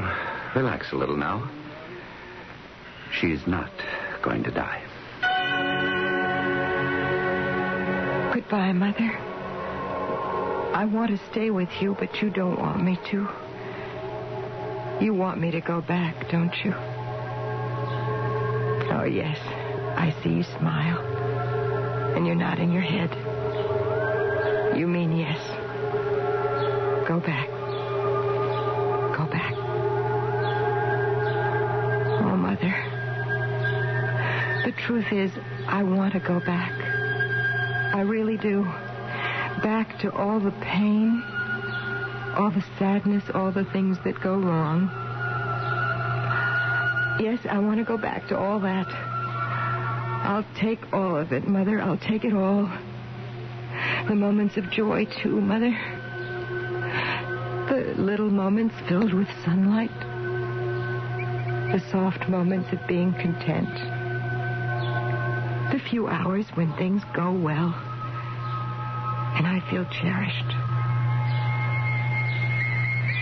relax 0.54 0.92
a 0.92 0.96
little 0.96 1.16
now. 1.16 1.48
She's 3.20 3.46
not 3.46 3.70
going 4.22 4.42
to 4.44 4.50
die. 4.50 4.82
Goodbye, 8.48 8.72
Mother. 8.74 9.10
I 10.72 10.84
want 10.84 11.10
to 11.10 11.18
stay 11.32 11.50
with 11.50 11.68
you, 11.80 11.96
but 11.98 12.22
you 12.22 12.30
don't 12.30 12.56
want 12.56 12.80
me 12.80 12.96
to. 13.10 13.28
You 15.00 15.14
want 15.14 15.40
me 15.40 15.50
to 15.50 15.60
go 15.60 15.80
back, 15.80 16.30
don't 16.30 16.54
you? 16.64 16.72
Oh, 18.92 19.02
yes. 19.02 19.36
I 19.96 20.14
see 20.22 20.28
you 20.28 20.44
smile. 20.44 21.00
And 22.14 22.24
you're 22.24 22.36
nodding 22.36 22.70
your 22.70 22.82
head. 22.82 23.10
You 24.78 24.86
mean 24.86 25.16
yes. 25.16 25.40
Go 27.08 27.18
back. 27.18 27.48
Go 29.16 29.26
back. 29.26 29.54
Oh, 32.22 32.36
Mother. 32.36 32.74
The 34.64 34.72
truth 34.82 35.12
is, 35.12 35.32
I 35.66 35.82
want 35.82 36.12
to 36.12 36.20
go 36.20 36.38
back. 36.38 36.85
I 37.96 38.00
really 38.00 38.36
do. 38.36 38.62
Back 39.62 39.98
to 40.00 40.12
all 40.12 40.38
the 40.38 40.50
pain, 40.60 41.22
all 42.36 42.50
the 42.50 42.62
sadness, 42.78 43.24
all 43.32 43.50
the 43.50 43.64
things 43.72 43.96
that 44.04 44.20
go 44.20 44.36
wrong. 44.36 44.90
Yes, 47.18 47.38
I 47.48 47.58
want 47.58 47.78
to 47.78 47.84
go 47.84 47.96
back 47.96 48.28
to 48.28 48.38
all 48.38 48.60
that. 48.60 48.86
I'll 50.26 50.44
take 50.60 50.92
all 50.92 51.16
of 51.16 51.32
it, 51.32 51.48
Mother. 51.48 51.80
I'll 51.80 51.96
take 51.96 52.26
it 52.26 52.34
all. 52.34 52.70
The 54.08 54.14
moments 54.14 54.58
of 54.58 54.70
joy, 54.70 55.06
too, 55.06 55.40
Mother. 55.40 55.70
The 57.70 57.94
little 57.96 58.28
moments 58.28 58.74
filled 58.90 59.14
with 59.14 59.28
sunlight. 59.42 59.98
The 61.72 61.82
soft 61.90 62.28
moments 62.28 62.70
of 62.74 62.86
being 62.86 63.14
content. 63.14 63.72
The 65.72 65.78
few 65.88 66.08
hours 66.08 66.46
when 66.56 66.74
things 66.74 67.00
go 67.14 67.32
well 67.32 67.85
and 69.46 69.62
I 69.62 69.70
feel 69.70 69.84
cherished. 69.86 70.50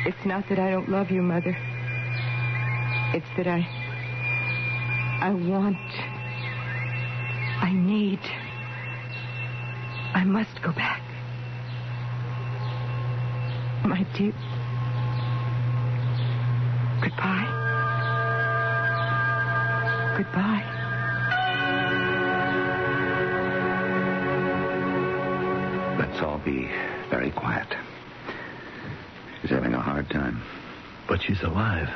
It's 0.07 0.27
not 0.27 0.49
that 0.49 0.59
I 0.59 0.71
don't 0.71 0.89
love 0.89 1.11
you, 1.11 1.23
Mother. 1.23 1.57
It's 3.13 3.27
that 3.37 3.47
I. 3.47 3.67
I 5.21 5.33
want. 5.33 5.77
I 7.61 7.73
need. 7.73 8.21
I 10.15 10.25
must 10.25 10.63
go 10.63 10.73
back. 10.73 11.03
My 13.85 14.07
dear. 14.17 14.33
Goodbye. 17.03 17.51
Goodbye. 20.17 20.74
Let's 26.15 26.27
all 26.27 26.39
be 26.39 26.69
very 27.11 27.33
quiet. 27.33 27.67
She's 29.43 29.51
having 29.51 29.75
a 29.75 29.81
hard 29.81 30.09
time. 30.11 30.41
But 31.09 31.21
she's 31.21 31.43
alive. 31.43 31.89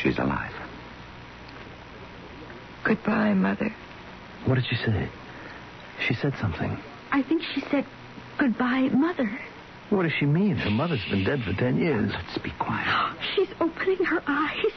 She's 0.00 0.16
alive. 0.16 0.52
Goodbye, 2.84 3.34
Mother. 3.34 3.74
What 4.46 4.54
did 4.54 4.66
she 4.70 4.76
say? 4.76 5.08
She 6.06 6.14
said 6.14 6.34
something. 6.40 6.78
I 7.10 7.24
think 7.24 7.42
she 7.52 7.62
said 7.68 7.84
goodbye, 8.38 8.90
Mother. 8.92 9.40
What 9.90 10.04
does 10.04 10.12
she 10.20 10.26
mean? 10.26 10.54
Her 10.54 10.70
mother's 10.70 11.04
been 11.10 11.24
dead 11.24 11.40
for 11.42 11.52
ten 11.52 11.76
years. 11.78 12.12
Let's 12.12 12.38
be 12.38 12.52
quiet. 12.60 13.16
She's 13.34 13.50
opening 13.60 14.04
her 14.04 14.22
eyes. 14.24 14.72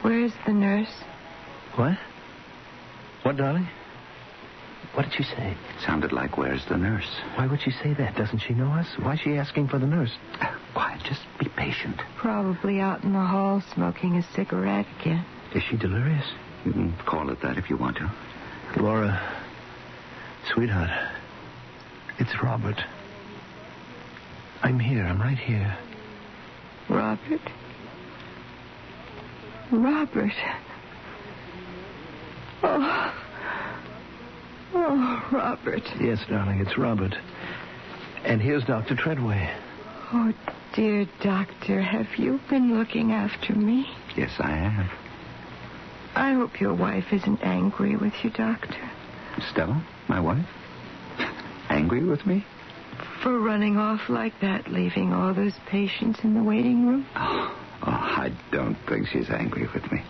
Where's 0.00 0.32
the 0.46 0.54
nurse? 0.54 0.94
What? 1.76 1.98
What, 3.22 3.36
darling? 3.36 3.68
What 4.94 5.04
did 5.04 5.12
she 5.14 5.22
say? 5.22 5.50
It 5.52 5.80
sounded 5.86 6.12
like, 6.12 6.36
where's 6.36 6.64
the 6.68 6.76
nurse? 6.76 7.08
Why 7.36 7.46
would 7.46 7.60
she 7.60 7.70
say 7.70 7.94
that? 7.94 8.16
Doesn't 8.16 8.40
she 8.40 8.54
know 8.54 8.68
us? 8.72 8.86
Why 8.98 9.14
is 9.14 9.20
she 9.20 9.36
asking 9.36 9.68
for 9.68 9.78
the 9.78 9.86
nurse? 9.86 10.12
Uh, 10.40 10.46
quiet, 10.74 11.00
just 11.04 11.20
be 11.38 11.48
patient. 11.56 12.00
Probably 12.16 12.80
out 12.80 13.04
in 13.04 13.12
the 13.12 13.20
hall 13.20 13.62
smoking 13.74 14.16
a 14.16 14.22
cigarette 14.34 14.86
again. 15.00 15.24
Is 15.54 15.62
she 15.70 15.76
delirious? 15.76 16.26
You 16.64 16.72
can 16.72 16.94
call 17.06 17.30
it 17.30 17.40
that 17.42 17.58
if 17.58 17.70
you 17.70 17.76
want 17.76 17.96
to. 17.98 18.10
Laura, 18.76 19.20
sweetheart, 20.52 20.90
it's 22.18 22.42
Robert. 22.42 22.80
I'm 24.62 24.78
here. 24.80 25.04
I'm 25.04 25.20
right 25.20 25.38
here. 25.38 25.76
Robert? 26.88 27.40
Robert. 29.70 30.32
Oh. 32.62 33.27
Oh, 34.74 35.28
Robert. 35.32 35.82
Yes, 36.00 36.18
darling, 36.28 36.60
it's 36.60 36.76
Robert. 36.78 37.14
And 38.24 38.40
here's 38.40 38.64
Dr. 38.64 38.94
Treadway. 38.94 39.54
Oh, 40.12 40.32
dear 40.74 41.06
doctor, 41.22 41.80
have 41.80 42.18
you 42.18 42.40
been 42.48 42.78
looking 42.78 43.12
after 43.12 43.54
me? 43.54 43.86
Yes, 44.16 44.32
I 44.38 44.50
have. 44.50 44.90
I 46.14 46.32
hope 46.32 46.60
your 46.60 46.74
wife 46.74 47.12
isn't 47.12 47.42
angry 47.42 47.96
with 47.96 48.12
you, 48.22 48.30
doctor, 48.30 48.90
Stella, 49.50 49.84
my 50.08 50.20
wife? 50.20 50.46
Angry 51.68 52.04
with 52.04 52.26
me? 52.26 52.44
for 53.22 53.38
running 53.38 53.76
off 53.76 54.08
like 54.08 54.32
that, 54.40 54.70
leaving 54.70 55.12
all 55.12 55.34
those 55.34 55.54
patients 55.66 56.20
in 56.22 56.34
the 56.34 56.42
waiting 56.42 56.86
room. 56.86 57.06
Oh, 57.16 57.56
oh, 57.82 57.90
I 57.90 58.32
don't 58.52 58.76
think 58.88 59.06
she's 59.08 59.28
angry 59.30 59.68
with 59.74 59.90
me. 59.90 60.02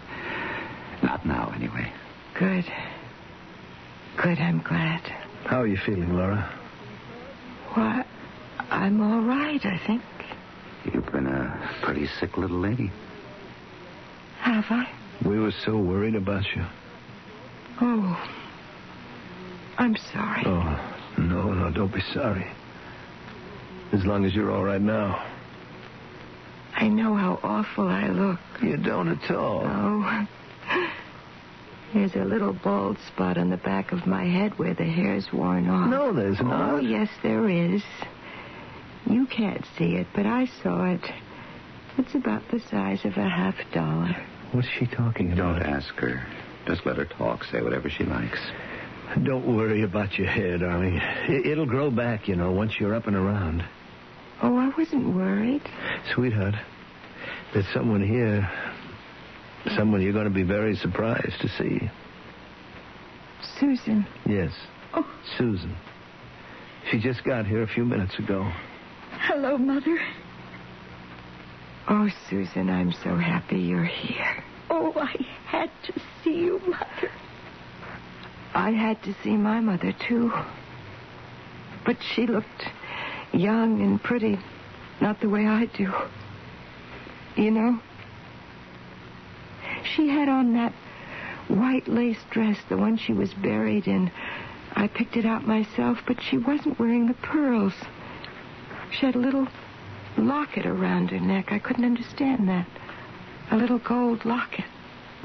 Not 1.02 1.24
now, 1.24 1.52
anyway. 1.54 1.92
Good. 2.38 2.64
Good, 4.22 4.40
I'm 4.40 4.60
glad. 4.62 5.00
How 5.44 5.60
are 5.60 5.66
you 5.66 5.76
feeling, 5.76 6.12
Laura? 6.16 6.52
Why, 7.74 8.04
I'm 8.68 9.00
all 9.00 9.22
right, 9.22 9.64
I 9.64 9.78
think. 9.86 10.02
You've 10.92 11.06
been 11.12 11.28
a 11.28 11.78
pretty 11.82 12.08
sick 12.18 12.36
little 12.36 12.58
lady. 12.58 12.90
Have 14.40 14.64
I? 14.70 14.88
We 15.24 15.38
were 15.38 15.52
so 15.64 15.78
worried 15.78 16.16
about 16.16 16.44
you. 16.56 16.64
Oh. 17.80 18.30
I'm 19.78 19.96
sorry. 20.12 20.42
Oh, 20.46 20.96
no, 21.16 21.52
no, 21.52 21.70
don't 21.70 21.94
be 21.94 22.02
sorry. 22.12 22.46
As 23.92 24.04
long 24.04 24.24
as 24.24 24.34
you're 24.34 24.50
all 24.50 24.64
right 24.64 24.80
now. 24.80 25.24
I 26.74 26.88
know 26.88 27.14
how 27.14 27.38
awful 27.44 27.86
I 27.86 28.08
look. 28.08 28.40
You 28.62 28.78
don't 28.78 29.08
at 29.08 29.30
all. 29.30 29.62
Oh. 29.64 30.26
There's 31.94 32.14
a 32.16 32.24
little 32.24 32.52
bald 32.52 32.98
spot 33.06 33.38
on 33.38 33.48
the 33.50 33.56
back 33.56 33.92
of 33.92 34.06
my 34.06 34.24
head 34.24 34.58
where 34.58 34.74
the 34.74 34.84
hair's 34.84 35.26
worn 35.32 35.68
off. 35.70 35.88
No, 35.88 36.12
there's 36.12 36.40
not. 36.40 36.74
Oh, 36.74 36.78
yes, 36.78 37.08
there 37.22 37.48
is. 37.48 37.82
You 39.06 39.26
can't 39.26 39.64
see 39.78 39.94
it, 39.96 40.06
but 40.14 40.26
I 40.26 40.46
saw 40.62 40.84
it. 40.92 41.00
It's 41.96 42.14
about 42.14 42.42
the 42.50 42.60
size 42.60 43.04
of 43.04 43.16
a 43.16 43.28
half 43.28 43.54
dollar. 43.72 44.14
What's 44.52 44.68
she 44.78 44.86
talking 44.86 45.32
about? 45.32 45.60
Don't 45.60 45.62
ask 45.62 45.94
her. 45.96 46.22
Just 46.66 46.84
let 46.84 46.96
her 46.96 47.06
talk, 47.06 47.44
say 47.44 47.62
whatever 47.62 47.88
she 47.88 48.04
likes. 48.04 48.38
Don't 49.22 49.56
worry 49.56 49.82
about 49.82 50.18
your 50.18 50.26
hair, 50.28 50.58
darling. 50.58 50.96
It- 51.28 51.46
It'll 51.46 51.66
grow 51.66 51.90
back, 51.90 52.28
you 52.28 52.36
know, 52.36 52.50
once 52.52 52.78
you're 52.78 52.94
up 52.94 53.06
and 53.06 53.16
around. 53.16 53.64
Oh, 54.42 54.56
I 54.58 54.68
wasn't 54.76 55.14
worried. 55.16 55.62
Sweetheart, 56.14 56.54
there's 57.54 57.66
someone 57.72 58.02
here. 58.06 58.48
Someone 59.76 60.00
you're 60.00 60.12
going 60.12 60.24
to 60.24 60.30
be 60.30 60.42
very 60.42 60.76
surprised 60.76 61.40
to 61.40 61.48
see. 61.48 61.90
Susan. 63.58 64.06
Yes. 64.26 64.52
Oh. 64.94 65.06
Susan. 65.36 65.76
She 66.90 66.98
just 66.98 67.24
got 67.24 67.46
here 67.46 67.62
a 67.62 67.66
few 67.66 67.84
minutes 67.84 68.18
ago. 68.18 68.50
Hello, 69.12 69.58
Mother. 69.58 69.98
Oh, 71.88 72.08
Susan, 72.28 72.70
I'm 72.70 72.92
so 72.92 73.16
happy 73.16 73.58
you're 73.58 73.84
here. 73.84 74.44
Oh, 74.70 74.92
I 74.96 75.16
had 75.46 75.70
to 75.86 76.00
see 76.22 76.34
you, 76.34 76.60
Mother. 76.66 77.10
I 78.54 78.70
had 78.70 79.02
to 79.04 79.14
see 79.22 79.36
my 79.36 79.60
mother, 79.60 79.94
too. 80.06 80.32
But 81.84 81.96
she 82.14 82.26
looked 82.26 82.64
young 83.32 83.80
and 83.82 84.02
pretty, 84.02 84.38
not 85.00 85.20
the 85.20 85.28
way 85.28 85.46
I 85.46 85.66
do. 85.76 85.92
You 87.36 87.50
know, 87.50 87.80
she 89.84 90.08
had 90.08 90.28
on 90.28 90.54
that 90.54 90.72
white 91.48 91.88
lace 91.88 92.22
dress, 92.30 92.58
the 92.68 92.76
one 92.76 92.96
she 92.96 93.12
was 93.12 93.32
buried 93.34 93.86
in. 93.86 94.10
I 94.74 94.86
picked 94.86 95.16
it 95.16 95.24
out 95.24 95.46
myself, 95.46 95.98
but 96.06 96.20
she 96.22 96.38
wasn't 96.38 96.78
wearing 96.78 97.06
the 97.06 97.14
pearls. 97.14 97.74
She 98.90 99.06
had 99.06 99.14
a 99.14 99.18
little 99.18 99.48
locket 100.16 100.66
around 100.66 101.10
her 101.10 101.20
neck. 101.20 101.52
I 101.52 101.58
couldn't 101.58 101.84
understand 101.84 102.48
that. 102.48 102.66
A 103.50 103.56
little 103.56 103.78
gold 103.78 104.24
locket. 104.24 104.64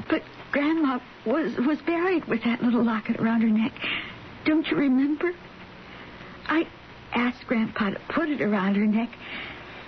But 0.08 0.22
Grandma 0.50 0.98
was 1.26 1.56
was 1.56 1.80
buried 1.82 2.26
with 2.26 2.42
that 2.44 2.62
little 2.62 2.82
locket 2.82 3.16
around 3.16 3.42
her 3.42 3.48
neck. 3.48 3.72
Don't 4.44 4.66
you 4.68 4.76
remember? 4.76 5.32
I 6.46 6.66
asked 7.12 7.46
Grandpa 7.46 7.90
to 7.90 8.00
put 8.08 8.28
it 8.28 8.40
around 8.40 8.76
her 8.76 8.86
neck 8.86 9.10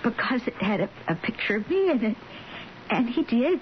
because 0.03 0.41
it 0.47 0.55
had 0.55 0.81
a, 0.81 0.89
a 1.07 1.15
picture 1.15 1.57
of 1.57 1.69
me 1.69 1.91
in 1.91 2.03
it. 2.03 2.17
And 2.89 3.09
he 3.09 3.23
did. 3.23 3.61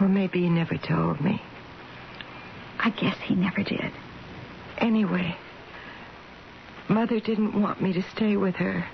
Well, 0.00 0.08
maybe 0.08 0.42
he 0.42 0.48
never 0.48 0.76
told 0.76 1.20
me. 1.20 1.42
I 2.78 2.90
guess 2.90 3.16
he 3.24 3.34
never 3.34 3.62
did. 3.62 3.92
Anyway, 4.78 5.36
Mother 6.88 7.18
didn't 7.18 7.60
want 7.60 7.80
me 7.80 7.92
to 7.94 8.02
stay 8.14 8.36
with 8.36 8.56
her. 8.56 8.86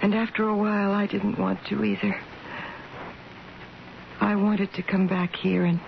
And 0.00 0.14
after 0.14 0.48
a 0.48 0.56
while, 0.56 0.90
I 0.92 1.06
didn't 1.06 1.38
want 1.38 1.64
to 1.66 1.84
either. 1.84 2.18
I 4.20 4.34
wanted 4.36 4.72
to 4.74 4.82
come 4.82 5.06
back 5.06 5.36
here 5.36 5.64
and 5.64 5.80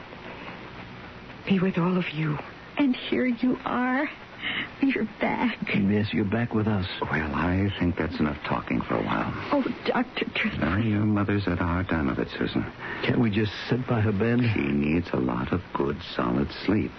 be 1.47 1.59
with 1.59 1.79
all 1.79 1.97
of 1.97 2.11
you. 2.11 2.39
And 2.77 2.95
here 2.95 3.27
you 3.27 3.59
are. 3.65 4.09
You're 4.83 5.09
back. 5.21 5.57
Yes, 5.75 6.13
you're 6.13 6.25
back 6.25 6.53
with 6.55 6.67
us. 6.67 6.87
Well, 7.01 7.35
I 7.35 7.69
think 7.79 7.97
that's 7.97 8.19
enough 8.21 8.37
talking 8.47 8.81
for 8.83 8.97
a 8.97 9.03
while. 9.03 9.33
Oh, 9.53 9.65
Dr. 9.87 10.27
Driscoll. 10.35 10.61
Now, 10.61 10.77
your 10.77 11.01
mother's 11.01 11.45
had 11.45 11.59
a 11.59 11.65
hard 11.65 11.89
time 11.89 12.09
of 12.09 12.19
it, 12.19 12.29
Susan. 12.39 12.71
Can't 13.03 13.19
we 13.21 13.31
just 13.31 13.53
sit 13.69 13.87
by 13.87 14.01
her 14.01 14.13
bed? 14.13 14.41
She 14.55 14.61
needs 14.61 15.09
a 15.13 15.17
lot 15.17 15.53
of 15.53 15.63
good, 15.73 15.97
solid 16.15 16.49
sleep. 16.67 16.93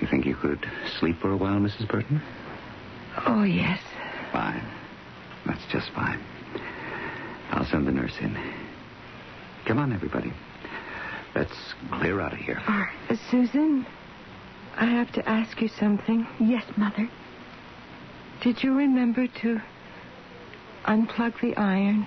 You 0.00 0.08
think 0.08 0.26
you 0.26 0.34
could 0.34 0.66
sleep 0.98 1.18
for 1.20 1.30
a 1.30 1.36
while, 1.36 1.58
Mrs. 1.58 1.88
Burton? 1.88 2.20
Oh, 3.26 3.44
yes. 3.44 3.80
Fine. 4.32 4.66
That's 5.46 5.64
just 5.72 5.90
fine. 5.94 6.20
I'll 7.50 7.66
send 7.66 7.86
the 7.86 7.92
nurse 7.92 8.16
in. 8.20 8.36
Come 9.66 9.78
on, 9.78 9.92
everybody. 9.92 10.32
Let's 11.34 11.74
clear 11.92 12.20
out 12.20 12.32
of 12.32 12.38
here. 12.38 12.60
Uh, 12.66 12.86
Susan, 13.30 13.86
I 14.76 14.86
have 14.86 15.12
to 15.12 15.28
ask 15.28 15.60
you 15.60 15.68
something. 15.68 16.26
Yes, 16.40 16.64
Mother. 16.76 17.08
Did 18.42 18.62
you 18.62 18.74
remember 18.76 19.26
to 19.42 19.60
unplug 20.84 21.40
the 21.40 21.56
iron? 21.56 22.06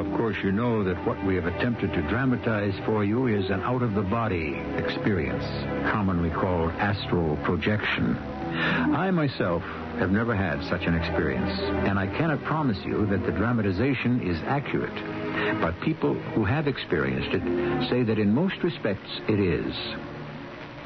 Of 0.00 0.18
course, 0.18 0.36
you 0.42 0.52
know 0.52 0.82
that 0.84 0.96
what 1.06 1.22
we 1.24 1.34
have 1.34 1.46
attempted 1.46 1.92
to 1.92 2.02
dramatize 2.08 2.74
for 2.86 3.04
you 3.04 3.26
is 3.26 3.50
an 3.50 3.60
out 3.62 3.82
of 3.82 3.94
the 3.94 4.02
body 4.02 4.54
experience, 4.76 5.44
commonly 5.90 6.30
called 6.30 6.70
astral 6.72 7.36
projection. 7.44 8.16
I 8.52 9.10
myself 9.10 9.62
have 9.98 10.10
never 10.10 10.34
had 10.34 10.62
such 10.68 10.82
an 10.82 10.94
experience, 10.94 11.58
and 11.86 11.98
I 11.98 12.06
cannot 12.06 12.42
promise 12.44 12.78
you 12.84 13.06
that 13.06 13.24
the 13.24 13.32
dramatization 13.32 14.20
is 14.22 14.38
accurate. 14.46 15.60
But 15.60 15.80
people 15.80 16.14
who 16.14 16.44
have 16.44 16.68
experienced 16.68 17.30
it 17.32 17.88
say 17.88 18.02
that 18.02 18.18
in 18.18 18.34
most 18.34 18.62
respects 18.62 19.20
it 19.28 19.40
is. 19.40 19.74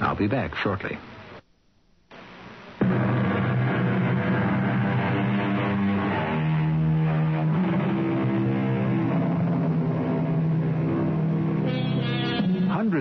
I'll 0.00 0.16
be 0.16 0.28
back 0.28 0.54
shortly. 0.56 0.98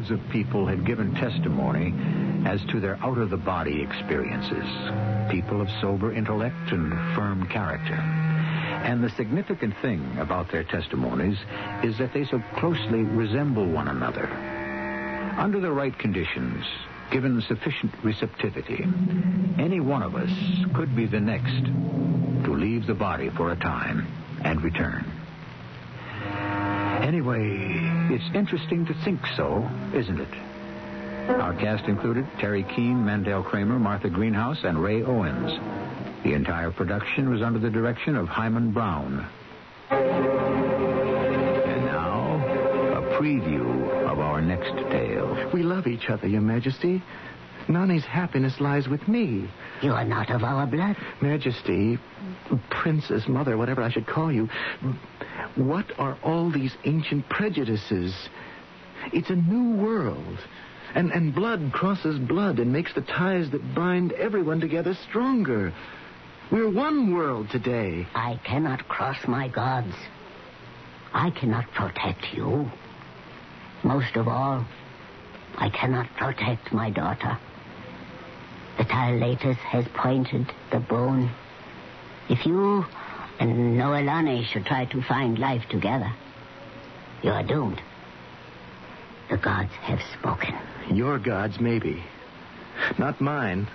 Hundreds 0.06 0.24
of 0.24 0.32
people 0.32 0.68
had 0.68 0.86
given 0.86 1.16
testimony 1.16 1.92
as 2.48 2.64
to 2.66 2.80
their 2.80 2.96
out 3.04 3.18
of 3.18 3.32
the 3.32 3.38
body 3.38 3.82
experiences. 3.82 4.64
People 5.32 5.62
of 5.62 5.70
sober 5.82 6.14
intellect 6.14 6.72
and 6.72 6.92
firm 7.16 7.48
character. 7.48 7.96
And 7.96 9.04
the 9.04 9.10
significant 9.10 9.74
thing 9.82 10.20
about 10.20 10.52
their 10.52 10.64
testimonies 10.64 11.40
is 11.84 11.98
that 11.98 12.14
they 12.14 12.24
so 12.24 12.40
closely 12.58 13.02
resemble 13.02 13.66
one 13.66 13.88
another. 13.88 14.28
Under 15.40 15.60
the 15.60 15.72
right 15.72 15.98
conditions, 15.98 16.64
given 17.10 17.42
sufficient 17.42 17.92
receptivity, 18.04 18.86
any 19.58 19.80
one 19.80 20.04
of 20.04 20.14
us 20.14 20.30
could 20.76 20.96
be 20.96 21.08
the 21.08 21.20
next 21.20 21.66
to 22.46 22.54
leave 22.54 22.86
the 22.86 22.94
body 22.94 23.30
for 23.32 23.52
a 23.52 23.56
time 23.56 24.06
and 24.44 24.62
return. 24.62 25.15
Anyway, 27.02 27.58
it's 28.14 28.36
interesting 28.36 28.86
to 28.86 28.94
think 29.04 29.20
so, 29.36 29.70
isn't 29.94 30.20
it? 30.20 30.34
Our 31.30 31.54
cast 31.56 31.86
included 31.86 32.26
Teri 32.38 32.64
Keane, 32.76 33.04
Mandel 33.06 33.44
Kramer, 33.44 33.80
Martha 33.80 34.10
Greenhouse, 34.10 34.60
and 34.64 34.82
Ray 34.82 35.04
Owens. 35.04 35.52
The 36.24 36.34
entire 36.34 36.72
production 36.72 37.30
was 37.30 37.42
under 37.42 37.60
the 37.60 37.70
direction 37.70 38.16
of 38.16 38.28
Himan 38.28 38.72
Brown. 38.72 39.28
And 39.90 41.86
now, 41.86 42.36
a 42.98 43.02
preview 43.20 43.90
of 44.10 44.20
our 44.20 44.42
next 44.42 44.74
tale. 44.92 45.50
We 45.54 45.64
love 45.64 45.88
each 45.88 46.10
other, 46.10 46.28
Your 46.28 46.42
Majesty. 46.42 47.02
Nani's 47.68 48.06
happiness 48.06 48.60
lies 48.60 48.88
with 48.88 49.08
me. 49.08 49.50
You 49.86 49.92
are 49.92 50.04
not 50.04 50.32
of 50.32 50.44
our 50.44 50.66
blood. 50.66 50.96
Majesty, 51.22 52.00
Princess, 52.72 53.28
Mother, 53.28 53.56
whatever 53.56 53.84
I 53.84 53.92
should 53.92 54.08
call 54.08 54.32
you, 54.32 54.50
what 55.56 55.86
are 56.00 56.18
all 56.24 56.50
these 56.50 56.76
ancient 56.86 57.30
prejudices? 57.30 58.12
It's 59.14 59.30
a 59.30 59.36
new 59.36 59.80
world. 59.80 60.40
And, 60.96 61.12
and 61.12 61.36
blood 61.36 61.72
crosses 61.72 62.18
blood 62.18 62.58
and 62.58 62.74
makes 62.74 62.96
the 62.96 63.02
ties 63.02 63.52
that 63.52 63.76
bind 63.76 64.12
everyone 64.14 64.60
together 64.60 64.96
stronger. 65.08 65.72
We're 66.52 66.72
one 66.72 67.14
world 67.14 67.50
today. 67.52 68.08
I 68.16 68.40
cannot 68.44 68.88
cross 68.88 69.18
my 69.28 69.50
gods. 69.50 69.94
I 71.14 71.30
cannot 71.30 71.70
protect 71.76 72.34
you. 72.34 72.72
Most 73.84 74.16
of 74.16 74.28
all, 74.28 74.66
I 75.58 75.70
cannot 75.70 76.08
protect 76.18 76.74
my 76.74 76.90
daughter. 76.90 77.38
The 78.78 78.84
Tylatus 78.84 79.58
has 79.58 79.86
pointed 79.94 80.52
the 80.72 80.80
bone. 80.80 81.32
If 82.30 82.46
you 82.46 82.86
and 83.40 83.78
Noelani 83.78 84.46
should 84.46 84.66
try 84.66 84.86
to 84.86 85.02
find 85.02 85.40
life 85.40 85.64
together, 85.70 86.12
you 87.22 87.32
are 87.32 87.44
doomed. 87.44 87.82
The 89.30 89.38
gods 89.38 89.72
have 89.82 90.02
spoken. 90.18 90.56
Your 90.92 91.18
gods, 91.20 91.60
maybe. 91.60 92.04
Not 92.98 93.22
mine. 93.22 93.68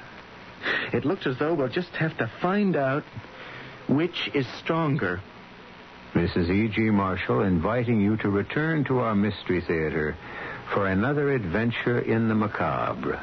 It 0.93 1.05
looks 1.05 1.27
as 1.27 1.39
though 1.39 1.55
we'll 1.55 1.69
just 1.69 1.95
have 1.97 2.17
to 2.19 2.31
find 2.41 2.77
out 2.77 3.05
which 3.89 4.31
is 4.35 4.47
stronger. 4.59 5.21
Mrs. 6.15 6.51
E.G. 6.51 6.91
Marshall 6.91 7.43
inviting 7.43 8.01
you 8.01 8.17
to 8.19 8.29
return 8.29 8.85
to 8.85 8.99
our 8.99 9.15
Mystery 9.15 9.61
Theater 9.61 10.17
for 10.75 10.87
another 10.87 11.33
adventure 11.33 12.01
in 12.01 12.29
the 12.29 12.35
macabre. 12.35 13.23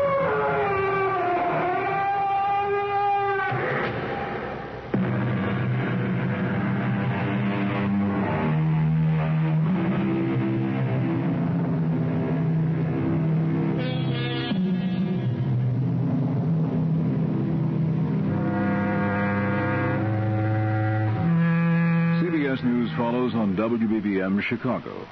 Follows 23.01 23.33
on 23.33 23.55
WBBM 23.55 24.43
Chicago. 24.43 25.07